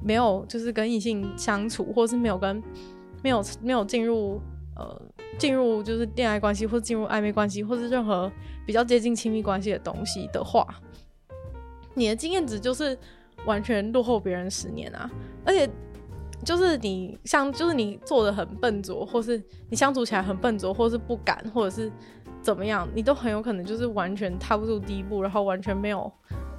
[0.04, 2.62] 没有，就是跟异性相处，或是没有跟
[3.24, 4.40] 没有没有进入
[4.76, 5.02] 呃
[5.36, 8.30] 进入就是恋爱关系，或进入暧昧关系，或是任何
[8.64, 10.64] 比较接近亲密关系的东西的话，
[11.94, 12.96] 你的经验值就是
[13.44, 15.10] 完全落后别人十年啊！
[15.44, 15.68] 而且
[16.44, 21.90] 就是你像就是你做的很笨拙，或是你相处起来很笨拙，或是不敢，或者是
[22.40, 26.12] 怎么样，你都很有可能就是完全踏不出第一步，然后完全没有。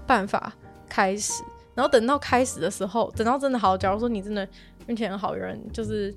[0.06, 0.52] 办法
[0.90, 1.42] 开始，
[1.74, 4.46] 然后等到开始的时候，等到真的好，假如说你真的
[4.88, 6.14] 运气很好，有人就是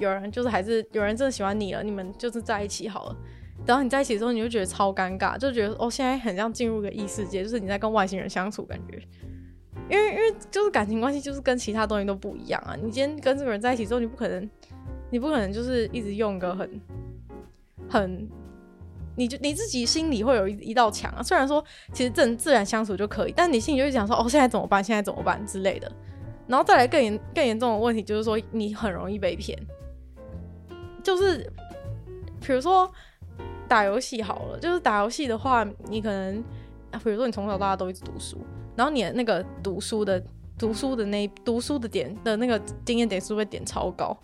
[0.00, 3.16] 有人就是还是有人真的喜欢你了，你们就是在一起好了。
[3.66, 9.00] 然后你在一起的时候，你就觉得超尴尬，就觉得哦，现在很像进入个异世界，就是你在跟外星人相处感觉。
[9.88, 12.74] 因为因为就是感情关系就是跟其他东西都不一样啊。
[12.74, 14.50] 你今天跟这个人在一起之后，你不可能，
[15.10, 16.80] 你不可能就是一直用个很
[17.88, 18.28] 很。
[19.16, 24.82] 你就你自己心里会有一一道墙啊，虽然说其实正自然相处就可以，但你心里就会想说，哦，现在怎么办？
[24.82, 25.90] 现在怎么办之类的。
[26.48, 29.56] 然后再来更严更严重的问题就是说，你很容易被骗。
[31.02, 31.48] 就是
[32.40, 32.90] 比如说
[33.68, 36.42] 打游戏好了，就是打游戏的话，你可能，
[37.02, 38.38] 比如说你从小到大都一直读书，
[38.76, 40.22] 然后你的那个读书的
[40.58, 44.16] 读书的那读书的点的那个经验点数会点超高。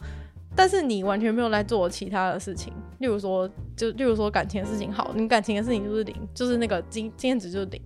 [0.56, 7.80] 但是你完全没有来做其他的事情，例如说，就例如说感情的事情好，你感情的事情就是零，就是那个经经验值就是零。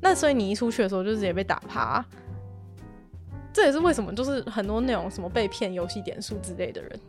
[0.00, 2.04] 那所以你一出去的时候就直接被打趴。
[3.52, 7.00] 这也是为什么，就是很多那种什么被骗游戏点数之类的人，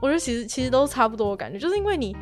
[0.00, 2.14] 我觉得其实其实都差不多的感觉，就是因为你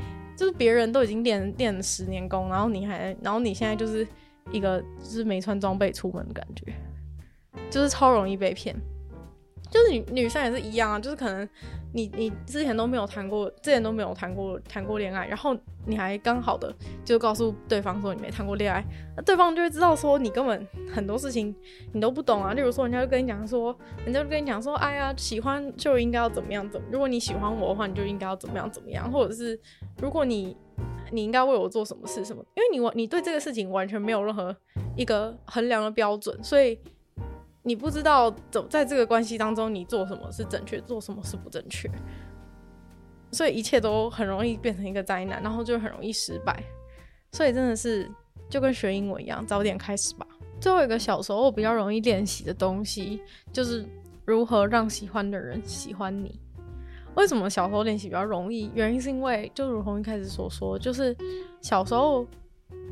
[0.43, 4.05] 就是别人都已经练练了十年功，然后你还然后你现在就是
[4.51, 6.73] 一个就是没穿装备出门的感觉，
[7.71, 8.75] 就是超容易被骗。
[9.71, 11.49] 就是女女生也是一样啊，就是可能。
[11.95, 15.55] 你你之前都没有谈过，之前都没有谈过谈过恋爱，然后
[15.87, 16.75] 你还刚好的
[17.05, 18.83] 就告诉对方说你没谈过恋爱，
[19.17, 21.55] 那对方就会知道说你根本很多事情
[21.93, 22.55] 你都不懂啊。
[22.55, 29.59] 例如说，人家就跟你讲说，人家就跟你讲说，哎呀，喜欢就应该要怎么样怎么，如果你喜欢我的话，你就应该要怎么样怎么样，或者是
[30.01, 30.57] 如果你
[31.11, 34.57] 你应该为我做什么事什么，因为你你对这个事情完全没有任何
[34.97, 36.79] 一个衡量的标准，所以。
[37.65, 41.89] 你不知道走在这个关系当中，你做什么是正确，做什么是不正确，
[43.31, 46.61] 所以一切都很容易变成一个灾难，然后就很容易失败。
[47.31, 48.11] 所以真的是
[48.51, 50.27] 就跟学英文一样，早点开始吧。
[50.61, 53.87] 最后一个小时候比较容易练习的东西，就是
[54.25, 56.41] 如何让喜欢的人喜欢你。
[57.15, 58.71] 为什么小时候练习比较容易？
[58.75, 61.17] 原因是因为就如同一开始所说，就是
[61.61, 62.27] 小时候。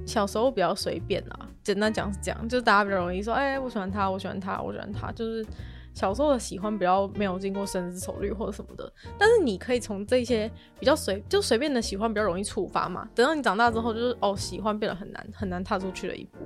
[0.07, 5.47] 小时候比较随便啦，简单讲是这样，就是大家比较容易说，哎、我喜欢他，我喜欢他，我喜欢他，就是
[5.95, 8.93] 小时候的喜欢比较没有经过深思熟虑或者什么的。
[9.19, 13.09] 但是你可以从这些比较随就随便的喜欢比较容易触发嘛。
[13.15, 16.39] 等到你长大之后，就是哦，喜欢变得很难很难踏出去的一步，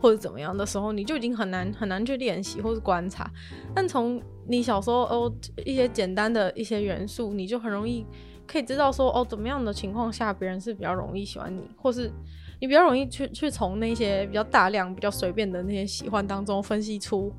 [0.00, 3.28] 或者怎么样的时候，你就已经很难很难去练习或是观察。
[3.74, 5.32] 但从你小时候哦
[5.64, 8.06] 一些简单的一些元素，你就很容易
[8.52, 12.12] 可以知道说哦，怎么样的情况下别人是比较容易喜欢你，或是。
[12.60, 17.32] 你比较容易去去从那些比较大量、比较随便的那些喜欢当中分析出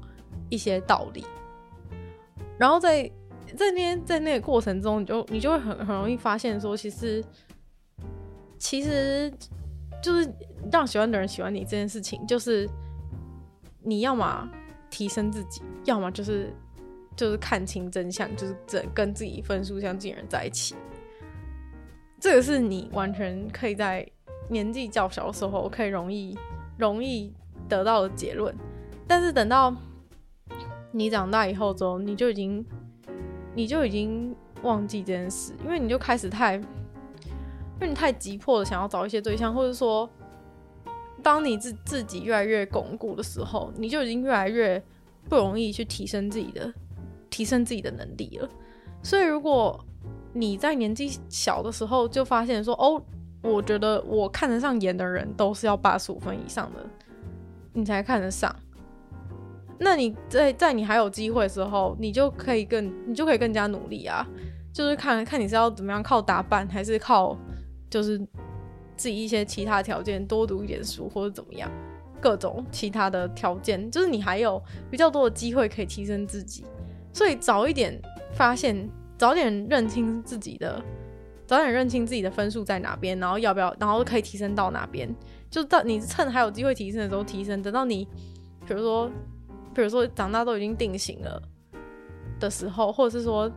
[0.49, 1.23] 一些道理，
[2.59, 3.09] 然后在
[3.55, 7.23] 在那在那个过程中，你就你就会很很容易发现说，其实
[8.59, 9.31] 其实
[10.01, 10.29] 就是
[10.69, 12.69] 让喜欢的人喜欢你这件事情，就是
[13.81, 14.49] 你要么
[14.89, 16.53] 提升自己，要么就是
[17.15, 20.75] 就是看清真相，就是整跟自己分数相近的人在一起，
[22.23, 24.07] 这个是你完全可以在。
[24.49, 26.37] 年纪较小的时候，可以容易
[26.77, 27.33] 容易
[27.67, 28.53] 得到的结论，
[29.07, 29.73] 但是等到
[30.91, 32.63] 你长大以后之后，你就已经
[33.55, 36.63] 你就已经忘记这件事，因为你就开始太因
[37.79, 40.07] 为你太急迫的想要找一些对象，或者说，
[41.23, 44.81] 当你自自己越来越巩固的时候，你就已经越来越
[45.29, 46.71] 不容易去提升自己的
[47.29, 48.49] 提升自己的能力了。
[49.01, 49.83] 所以，如果
[50.33, 53.01] 你在年纪小的时候就发现说，哦，
[53.41, 56.85] 我觉得我看得上眼的人都是要八十五分以上的，
[57.71, 58.53] 你才看得上。
[59.79, 64.25] 那你在在你还有机会的时候，你就可以更你就可以更加努力啊，
[64.71, 67.37] 就是看看你是要怎么样靠打扮，还是靠
[67.89, 68.17] 就是
[68.95, 71.69] 自己一些其他条件，多读一点书或者怎么样，
[72.21, 76.63] 各种其他的条件，就是你还有比较多的机会可以提升自己，
[77.11, 77.99] 所以早一点
[78.31, 80.81] 发现，早点认清自己的，
[81.45, 85.13] 早点认清自己的分数在哪边，然后要不要，然后可以提升到哪边，
[85.49, 88.07] 就到你趁还有机会提升的时候提升，等到你
[88.67, 89.09] 比如说。
[89.75, 91.41] 比如说长大都已经定型了
[92.39, 93.51] 的时候，或者是说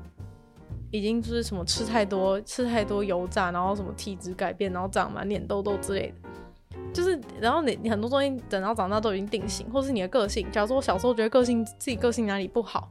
[0.90, 12.90] 已经就是什么吃太多吃太多油炸，然后什么体质改变，然后长满脸痘痘之类的，就是然后你你很多东西等到长大都已经定型，或是你的个性，假如说我小时候觉得个性自己个性哪里不好，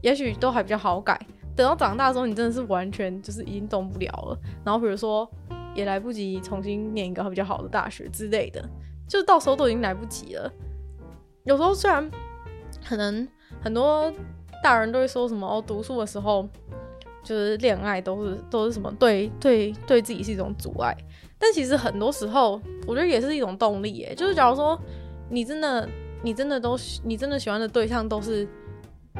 [0.00, 1.20] 也许都还比较好改，
[1.56, 5.28] 等到长大的时候你真的是完全就是已经动不了了，然后比如说
[5.74, 8.68] 也来不及重新念一个比较好的大学之类的，
[9.08, 10.52] 就到时候都已经来不及了。
[11.44, 12.10] 有时候虽然。
[12.86, 13.26] 可能
[13.62, 14.12] 很多
[14.62, 16.46] 大人都会说什么哦，读书的时候
[17.22, 20.94] 就是恋爱都是都是什么对对对自己是一种阻碍，
[21.38, 24.14] 但其实很多时候我觉得也是一种动力耶。
[24.14, 24.78] 就是假如说
[25.30, 25.88] 你真的
[26.22, 28.46] 你真的都你真的喜欢的对象都是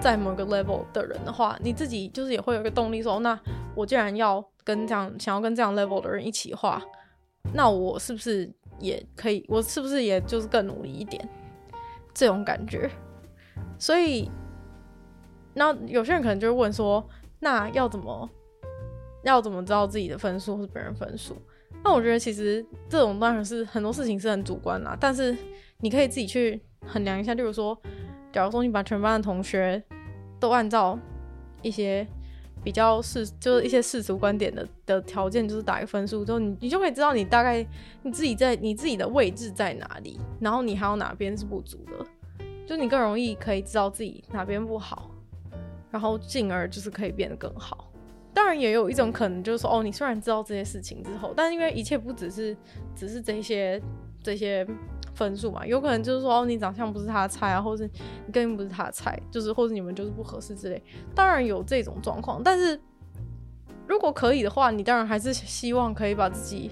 [0.01, 3.39] 在某个 level 的人的话，你自己就是也会有一个动力说，那
[3.75, 6.83] 我既然要跟这样想要跟这样 level 的人一起画，
[7.53, 9.45] 那我是不是也可以？
[9.49, 11.27] 我是不是也就是更努力一点？
[12.13, 12.91] 这种感觉。
[13.79, 14.31] 所以，
[15.55, 17.07] 那有些人可能就会问说
[17.41, 18.29] ：“那要怎么，
[19.23, 21.37] 要怎么知道自己的分数或是别人分数？”
[21.85, 25.37] 那我觉得其实这种当然是很多事情是很主观啦，但是
[25.79, 27.35] 你可以自己去衡量一下。
[27.35, 27.79] 例如说，
[28.35, 29.81] 假如说你把全班的同学
[30.41, 30.99] 都按照
[31.63, 32.05] 一些
[32.65, 37.65] 比较世，就是一些世俗观点的的条件，就是打一个分数之后，你你就可以知道你大概
[38.03, 42.05] 你自己在你自己的位置在哪里，然后你还有哪边是不足的。
[42.67, 45.13] 就你更容易可以知道自己哪边不好，
[45.93, 47.89] 然后进而就是可以变得更好。
[48.33, 52.57] 当然也有一种可能就是说，哦，你虽然知道这些事情之后，但因为一切不只是
[52.97, 53.81] 只是这些
[54.25, 54.67] 这些
[55.15, 57.89] 分数嘛，有可能就是说，哦，你长相不是他的菜啊，或是
[58.27, 60.83] 你根本不是他的菜，就是或是你们就是不合适之类。
[61.15, 62.81] 当然有这种状况，但是
[63.87, 66.71] 如果可以的话，你当然还是希望可以把自己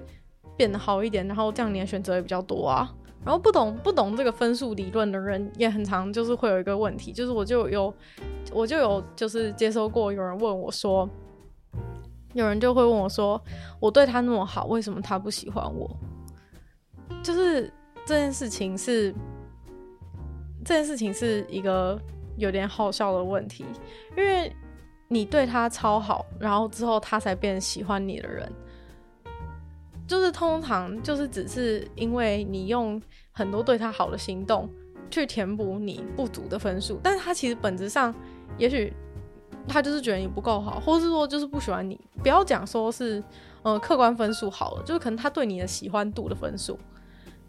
[0.57, 2.90] 变得好一点，然后这样你的选择也比较多啊。
[3.24, 7.94] 然后不懂不懂这个分数理论的人也很常，就是会有一个问题，就是我就有
[8.53, 11.09] 我就有就是接收过有人问我说，
[12.32, 13.40] 有人就会问我说，
[13.78, 15.88] 我对他那么好，为什么他不喜欢我？
[17.23, 17.73] 就是
[18.05, 19.14] 这件事情是
[20.64, 22.01] 这件事情是一个
[22.37, 23.64] 有点好笑的问题，
[24.16, 24.55] 因为
[25.09, 28.51] 你对他超好，然后之后他才变喜欢你的人。
[30.07, 33.01] 就是通常就是只是因为你用
[33.31, 34.68] 很多对他好的行动
[35.11, 38.14] 去填补你不足的分数，但是他其实本质上，
[38.59, 38.93] 也许
[39.66, 41.99] 他就是觉得你不够好，或是说就是不喜欢你。
[42.20, 43.23] 不要讲说是
[43.62, 46.79] 呃客观分数好了，就是可能他对你的喜欢度的分数。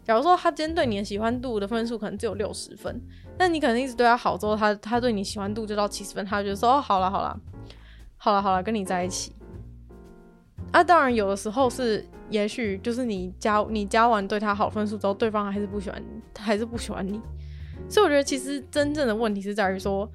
[0.04, 3.00] 假如说他今天对你的喜欢度的分数可能只有六十分，
[3.36, 7.40] 但你可能一直对他好之后，他他对你喜欢度就到七十分，他就觉得说哦好了好了，
[8.16, 9.34] 好了好了跟你在一起。
[10.70, 12.06] 啊，当然有的时候是。
[12.30, 17.20] 也许就是你加你加完对他好分数之后，对方还是不喜欢你，还是不喜欢你。
[17.86, 20.10] 所以我觉得其实真正的问题是在于说，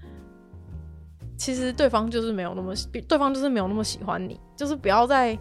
[1.37, 2.73] 其实对方就是没有那么，
[3.07, 4.37] 对方就是没有那么喜欢你。
[4.57, 5.37] 就是不要再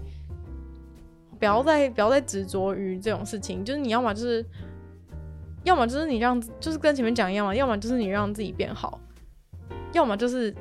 [1.39, 3.65] 不要再不要再执着于这种事情。
[3.65, 4.45] 就是你要么就是，
[5.65, 9.01] 要么就是你让就是跟前面讲一样嘛，要么就是你让自己变好，
[9.93, 10.55] 要么就是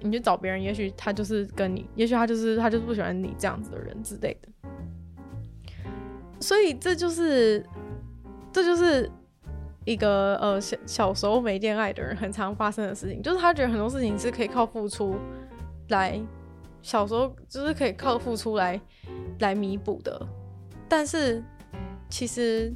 [0.00, 0.62] 你去找别人。
[0.62, 4.48] 也许他就是跟你，也许他就是他就是不喜欢你这样子的人之类的。
[6.40, 7.64] 所以这就是，
[8.52, 9.10] 这就是
[9.84, 15.16] 一个呃小小时候没恋爱的人很常发生的事情，就是他觉得很多事情是可以靠付出
[15.88, 16.20] 来，
[16.88, 18.80] 小时候就是可以靠付出来
[19.40, 20.26] 来弥补的，
[20.88, 21.44] 但是
[22.08, 22.72] 其实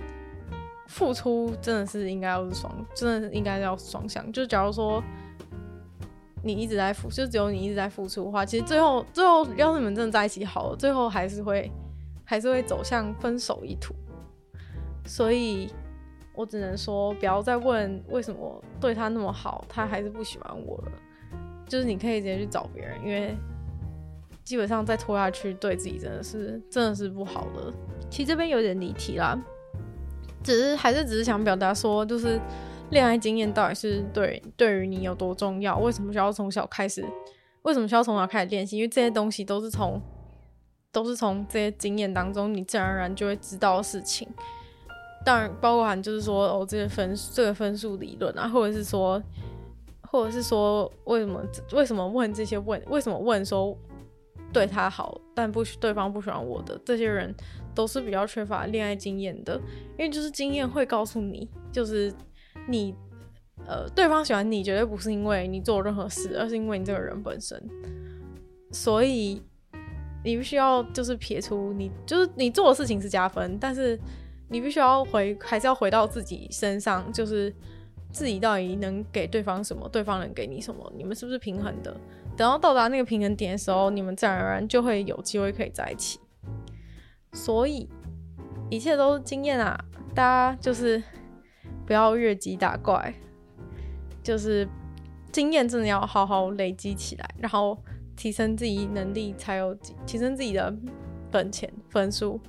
[0.86, 4.30] 付出真的是应该要是双，真的是应该要双向。
[4.30, 5.02] 就假如说
[6.44, 11.72] 你一直在付，就只有你一直在付出的话，其实最后最后要是你们真的在一起好了，最后还是会。
[12.24, 13.92] 还是会走向分手一途，
[15.04, 15.70] 所以
[16.34, 20.92] 我只能说，不要再问为什么对他那么好，他还是不喜欢我了。
[21.68, 23.36] 就是你可以直接去找别人，因为
[24.44, 27.72] 基本上再拖下去，对自己真的是真的是不好的。
[28.10, 29.38] 其实这边有点离题啦，
[30.42, 32.40] 只是还是只是想表达说，就是
[32.90, 35.78] 恋爱经验到底是对对于你有多重要？
[35.78, 37.04] 为什么需要从小开始？
[37.62, 38.76] 为什么需要从小开始练习？
[38.76, 40.00] 因为这些东西都是从
[40.90, 44.28] 都是从这些经验当中，你自然而然就会知道的事情。
[45.24, 49.22] 当然，包括含就是说哦，这个分这个分数理论啊，或者是说，
[50.10, 51.40] 或者是说，为什么
[51.72, 52.82] 为什么问这些问？
[52.88, 53.78] 为什么问说
[54.52, 57.34] 对他好，但不对方不喜欢我的这些人，
[57.74, 59.54] 都是比较缺乏恋爱经验的。
[59.98, 62.12] 因为就是经验会告诉你，就是
[62.68, 62.94] 你
[63.66, 67.62] 呃，对方喜欢你，绝对不是因为你做任何事，而是因为你这个人本身。
[68.70, 69.42] 所以
[70.24, 73.98] 你必须要就是撇出你就是你做的事情是加分，但是。
[74.48, 77.50] 你必须要回，还是要回到自己身上，就是
[78.12, 81.96] 自己到底能给对方什么，对方能给你什么，你们是不是平衡的？
[82.36, 86.18] 等到到达那个平衡点的时候，你们自然而然就会有机会可以在一起。
[87.32, 87.88] 所以
[88.70, 89.78] 一切都是经验啊，
[90.14, 91.02] 大家就是
[91.86, 93.14] 不要越级打怪，
[94.22, 94.68] 就是
[95.30, 97.76] 经验真的要好好累积起来，然后
[98.16, 99.74] 提升自己能力，才有
[100.06, 100.74] 提升自己的
[101.30, 102.40] 本钱分数，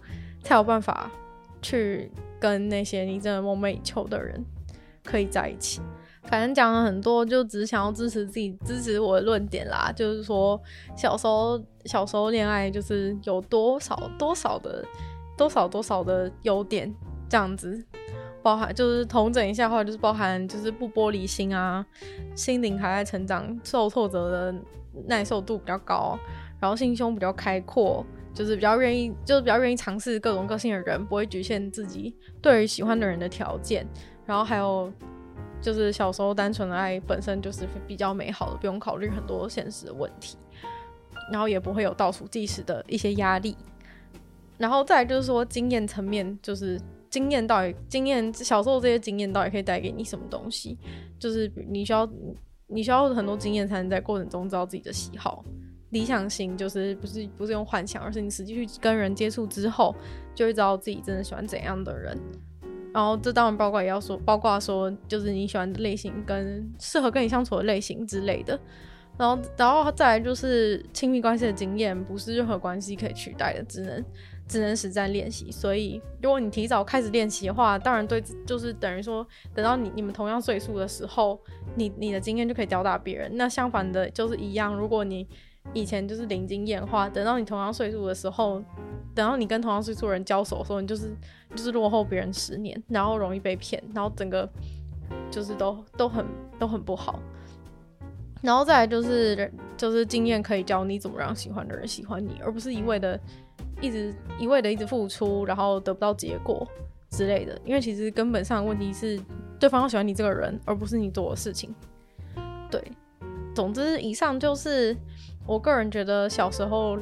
[0.41, 1.11] 才有办法。
[1.65, 2.11] 去
[2.41, 4.43] 跟那些你真的梦寐以求的人
[5.01, 5.79] 可以在一起。
[6.23, 9.91] 反正讲了很多，就只想要支持自己，支持我的论点啦。
[9.95, 10.59] 就是说，
[10.95, 14.83] 小时候小时候恋爱就是有多少多少的
[15.37, 16.93] 多少多少的优点，
[17.29, 17.85] 这样子
[18.41, 21.85] 包含就是同整一下的话，就是包含就是不玻璃心啊，
[22.35, 24.55] 心灵还在成长，受挫折的
[25.07, 26.17] 耐受度比较高，
[26.59, 28.05] 然后心胸比较开阔。
[28.35, 32.11] 就是比较愿意，就是比较愿意尝试各种个性的人，不会局限自己
[32.41, 33.87] 对于喜欢的人的条件。
[34.25, 34.91] 然后还有
[35.63, 40.37] 就是小时候单纯的爱本身就是比较美好的，不用考虑很多现实的问题，
[41.31, 43.55] 然后也不会有倒数计时的一些压力。
[44.57, 50.77] 然后再就是说经验层面，就是经验到底经验小时候这些经验到底可以带给你什么东西？
[51.17, 52.07] 就是你需要
[52.67, 55.43] 你需要很多经验才能在过程中知道自己的喜好。
[55.89, 59.95] 理想型就是不是不是用幻想，而是你实际去跟人接触之后，
[60.33, 62.17] 就会知道自己真的喜欢怎样的人。
[62.93, 68.59] 然后这当然包括也要说，包括说就是你喜欢的类型跟适合跟你相处的类型之类的。
[69.15, 74.03] 然后然后再来就是亲密关系的经验，不是任何关系可以取代的，只能
[74.47, 75.51] 只能实战练习。
[75.51, 81.39] 所以如果你提早开始练习的话，当然对，就是等于说等到你你们同样岁数的时候，
[81.75, 83.29] 你你的经验就可以吊打别人。
[83.37, 85.27] 那相反的就是一样，如果你
[85.71, 88.61] 以前就是零经验化，等到你同样岁数的时候，
[89.15, 91.15] 等到你跟同样岁数人交手的时候，你就是
[91.55, 94.47] 就是落后别人十年，然后容易被骗，然后整个
[95.31, 96.25] 就是都都很
[96.59, 97.19] 都很不好。
[98.41, 103.19] 然后再来就是就是经验可以教你怎么让喜欢的人喜欢你，而不是一味的
[103.81, 106.67] 一直一味的一直付出，然后得不到结果
[107.09, 107.57] 之类的。
[107.63, 109.19] 因为其实根本上的问题是
[109.59, 111.73] 对方要喜欢你这个人，而不是你做的事情。
[112.69, 112.83] 对，
[113.55, 114.95] 总之以上就是。
[115.45, 116.97] 我个人觉得小时候，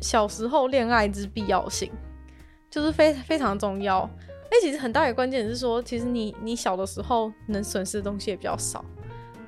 [0.00, 1.90] 小时候恋爱之必要性，
[2.70, 4.08] 就是非非常重要。
[4.44, 8.84] 哎，其实很大一个关键是说，其实你你小的时候能损失的东西也比较少，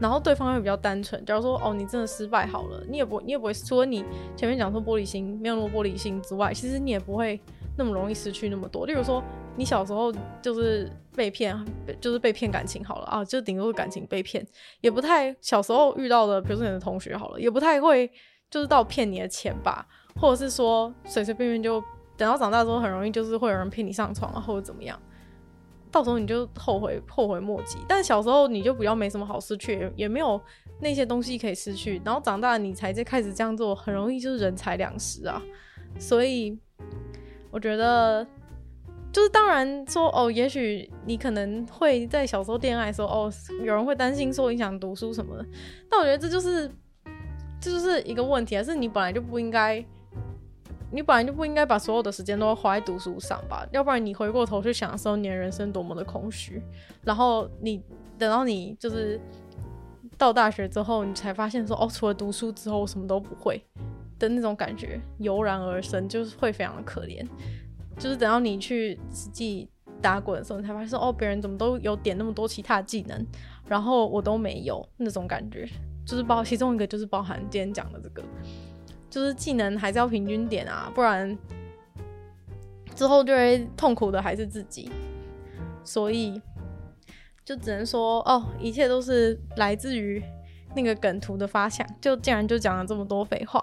[0.01, 1.25] 然后对方会比较单纯。
[1.25, 4.05] 假如说哦，你真的失败好了，你也不你也不会，除了你
[4.37, 7.41] 前面讲说玻璃心没有那么玻璃心之外，其实你也不会
[7.77, 8.87] 那么容易失去那么多。
[8.87, 9.23] 例如说，
[9.57, 10.13] 你小时候
[10.43, 11.57] 就是被骗，
[12.01, 14.47] 就是被骗感情好了啊，就顶多是感情被骗，
[14.81, 18.11] 也不太小时候遇到的，比如说你的同学好了，也不太会
[18.51, 19.87] 就是到骗你的钱吧，
[20.21, 21.83] 或者是说随随便便就
[22.17, 24.99] 等到长大之后很容易就是会有人骗你上床啊，或者怎么样，
[25.91, 27.79] 到时候你就后悔后悔莫及。
[27.89, 30.41] 但小时候你就比较没什么好失去，也没有
[30.81, 35.43] 那些东西可以失去，然后长大你才在开始这样做，很容易就是人财两失啊。
[35.99, 36.59] 所以
[37.51, 38.27] 我觉得。
[39.13, 45.47] 就是当然说哦，也许你可能会在小时候恋爱的时候哦，有人会担心说影响读书什么的，
[45.89, 46.71] 但我觉得这就是
[47.59, 49.83] 这就是一个问题，还是你本来就不应该，
[50.91, 56.61] 你本来就不应该把所有的时间都花在读书上吧，要不然你回过头去想的时候，你的人生多么的空虚，
[57.03, 57.83] 然后你
[58.19, 59.19] 等到你就是
[60.19, 63.65] 到大学之后，你才发现说哦，除了读书之后我什么都不会
[64.19, 67.27] 的那种感觉油然而生，就是会非常的可怜。
[67.99, 69.69] 就是等到你去实际
[70.03, 73.27] 打滚的时候，你才发现哦，别人怎么都有点那么多其他技能，
[73.67, 75.67] 然后我都没有那种感觉。
[76.05, 78.23] 就是包其中一个就是包含今天讲的这个，
[79.11, 81.37] 就是技能还是要平均点啊，不然
[82.95, 84.91] 之后就会痛苦的还是自己。
[85.83, 86.41] 所以
[87.45, 90.23] 就只能说哦，一切都是来自于
[90.75, 91.87] 那个梗图的发想。
[92.01, 93.63] 就竟然就讲了这么多废话。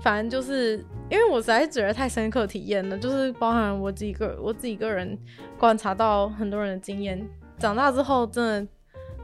[0.00, 5.18] 反正就是因为我实在是觉得太深刻体验了，就是包含我自己个我自己个人
[5.58, 7.26] 观察到很多人的经验，
[7.58, 8.72] 长大之后真的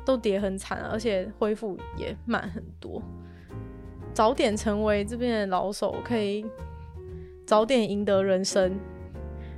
[0.05, 3.03] 都跌很惨，而且恢复也慢很多。
[4.15, 6.45] 早点成为这边的老手，可以
[7.47, 8.79] 早点赢得人生。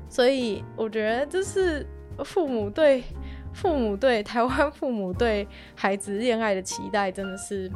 [0.09, 1.87] 所以我觉得这是
[2.25, 3.03] 父母对
[3.55, 7.71] 父母对台湾父母对孩子恋爱的期待，真的是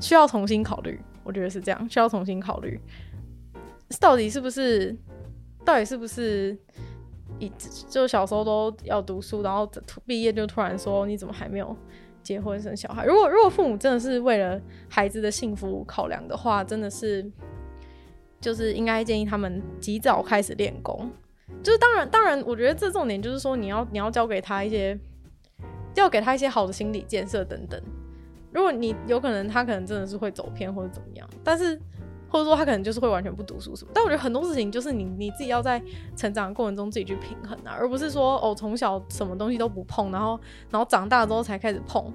[0.00, 0.98] 需要重新考虑。
[1.24, 2.80] 我觉得是这样，需要重新考虑，
[4.00, 4.96] 到底是不是，
[5.64, 6.56] 到底是不是，
[7.38, 7.50] 一
[7.88, 9.70] 就小时候都要读书，然后
[10.06, 11.76] 毕业就突然说你怎么还没有
[12.22, 13.04] 结婚生小孩？
[13.04, 17.30] 如果如果父母真的是为了孩子的幸福考量的话，真的是，
[18.40, 21.10] 就是应该建议他们及早开始练功。
[21.62, 24.98] 就是当然当然，我觉得这重点就是说你要你要教给他一些，
[25.94, 27.80] 要给他一些好的心理建设等等。
[28.52, 31.80] 如果你有可能，他可能真的是会走偏或者怎么样，但是
[32.28, 33.90] 或者说他可能就是会完全不读书什么。
[33.94, 35.82] 但我觉得很多事情就是你你自己要在
[36.16, 40.38] 成长的过程中自己去平衡啊，而不是说哦从小什么东西都不碰，然后
[40.70, 42.12] 然后长大之后才开始碰。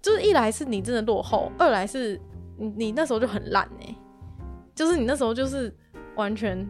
[0.00, 2.20] 就是一来是你真的落后，二来是
[2.56, 3.94] 你你那时候就很烂哎，
[4.74, 5.74] 就是你那时候就是
[6.14, 6.66] 完全。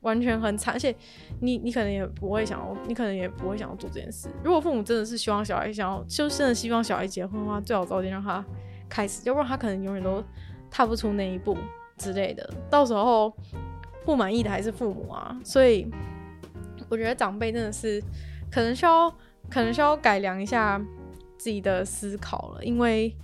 [0.00, 0.94] 完全很惨，而且
[1.40, 4.28] 你你可能也不会想要，你可能也不会想要做这件事。
[4.42, 8.44] 如果父母真的是希望小孩想要，就真的希望小孩结婚的话，最好早点让他
[8.88, 10.24] 开始，要不然他可能永远都
[10.70, 11.56] 踏不出那一步
[11.98, 12.48] 之类的。
[12.70, 13.30] 到时候
[14.04, 15.86] 不满意的还是父母啊，所以
[16.88, 18.02] 我觉得长辈真的是
[18.50, 19.10] 可能需要，
[19.50, 20.80] 可能需要改良一下
[21.36, 23.14] 自己的思考了，因为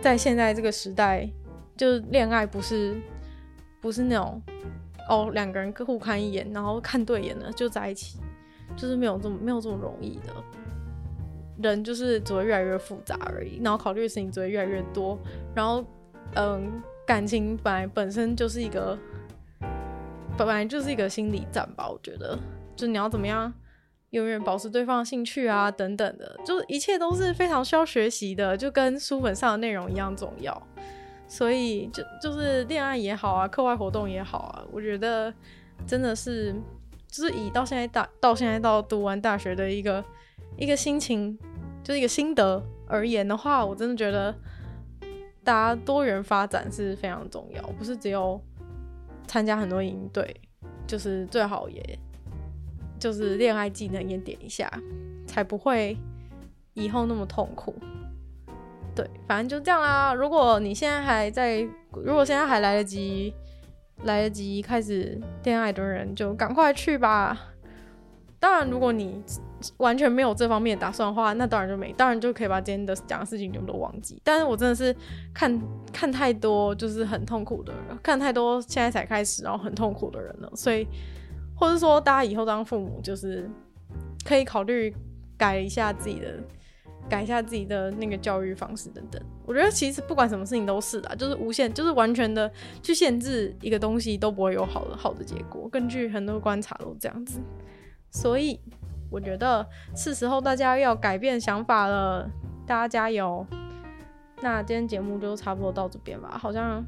[0.00, 1.30] 在现在这个时代，
[1.76, 3.00] 就是恋爱不是
[3.80, 4.42] 不是那种。
[5.08, 8.18] 哦，两个人各互看一眼，然后看对眼了就在一起，
[8.76, 10.34] 就是没有这么没有这么容易的。
[11.62, 15.16] 人就是只会越来越复杂而已，然后考虑的事情只会越来越多。
[15.54, 15.84] 然后，
[16.34, 18.98] 嗯，感情本来本身就是一个，
[20.36, 21.88] 本来就是一个心理战吧。
[21.88, 22.36] 我觉得，
[22.74, 23.52] 就你要怎么样
[24.10, 30.60] 永远保持对方的兴趣啊，等等的，就一切都是非常需要学习的，就跟书本上的内容一样重要。
[31.34, 35.34] 所以就就是恋爱也好啊，课外活动也好啊，我觉得
[35.84, 36.54] 真的是，
[37.08, 40.04] 就是以到现在大到现在到读完大学的一个
[40.56, 41.36] 一个心情，
[41.82, 44.32] 就是一个心得而言的话，我真的觉得
[45.42, 48.40] 大家多元发展是非常重要，不是只有
[49.26, 50.40] 参加很多营队，
[50.86, 51.98] 就是最好也
[52.96, 54.70] 就是恋爱技能也点一下，
[55.26, 55.98] 才不会
[56.74, 57.74] 以后那么痛苦。
[58.94, 60.14] 对，反正就这样啦。
[60.14, 61.60] 如果你现在还在，
[61.92, 63.34] 如果现在还来得及，
[64.04, 67.36] 来得及开始恋爱的人，就赶快去吧。
[68.38, 69.22] 当然，如果你
[69.78, 74.20] 完全没有这方面打算的话，那当然就没，当然就可以把今天的讲的事情全部都忘记。
[74.22, 74.94] 但是我真的是
[75.32, 75.60] 看
[75.92, 80.50] 看太多，就是很痛苦的人，看太多现在才开始然后很痛苦的人了。
[80.54, 80.86] 所以，
[81.56, 83.50] 或者说大家以后当父母，就是
[84.24, 84.94] 可以考虑
[85.38, 86.38] 改一下自己的。
[87.08, 92.50] 改一下自己的那个教育方式等等，我觉得其实不管什么事情都是啦，就是无限，就是完全的
[92.82, 95.68] 去限制一个东西都不会有好的好的结果。
[95.68, 97.40] 根据很多观察都这样子，
[98.10, 98.58] 所以
[99.10, 102.28] 我觉得是时候大家要改变想法了，
[102.66, 103.46] 大家加油。
[104.40, 106.84] 那今天节目就差不多到这边吧，好像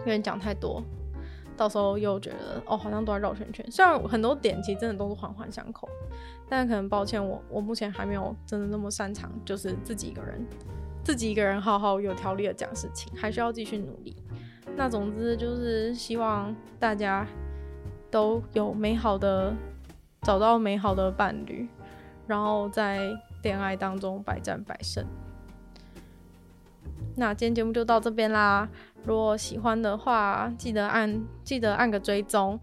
[0.00, 0.82] 有点讲太多。
[1.54, 3.64] 到时候又觉得哦，好像都在绕圈圈。
[3.70, 5.86] 虽然很多点其实真的都是环环相扣，
[6.54, 10.46] 但可能抱歉我，我目前还没有真的那么擅长，就是自己一个人，
[11.02, 14.14] 自己一个人好好有条理的讲事情，还需要继续努力。
[14.76, 17.26] 那总之就是希望大家
[18.10, 19.54] 都有美好的，
[20.20, 21.66] 找到美好的伴侣，
[22.26, 23.10] 然后在
[23.42, 25.02] 恋爱当中百战百胜。
[27.16, 28.68] 那今天节目就到这边啦。
[29.04, 32.60] 如果喜欢的话，记得按记得按个追踪，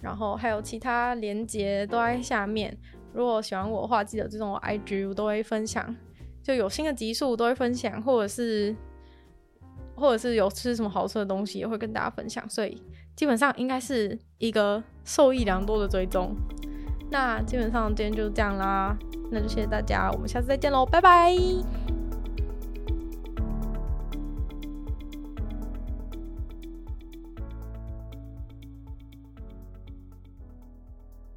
[0.00, 2.76] 然后还有其他连接都在下面。
[3.18, 5.92] 如果喜欢我的话，记得这种 IG，我都会分享，
[6.40, 8.72] 就有新的集数都会分享，或者是
[9.96, 12.48] 或者是有吃什么好吃的东西也会跟大家分享。
[12.48, 12.80] 所以
[13.16, 16.32] 基本上应该是一个受益良多的追踪。
[17.10, 18.96] 那基本上今天就这样啦，
[19.32, 21.97] 那就谢谢大家，我们下次再见喽，拜拜。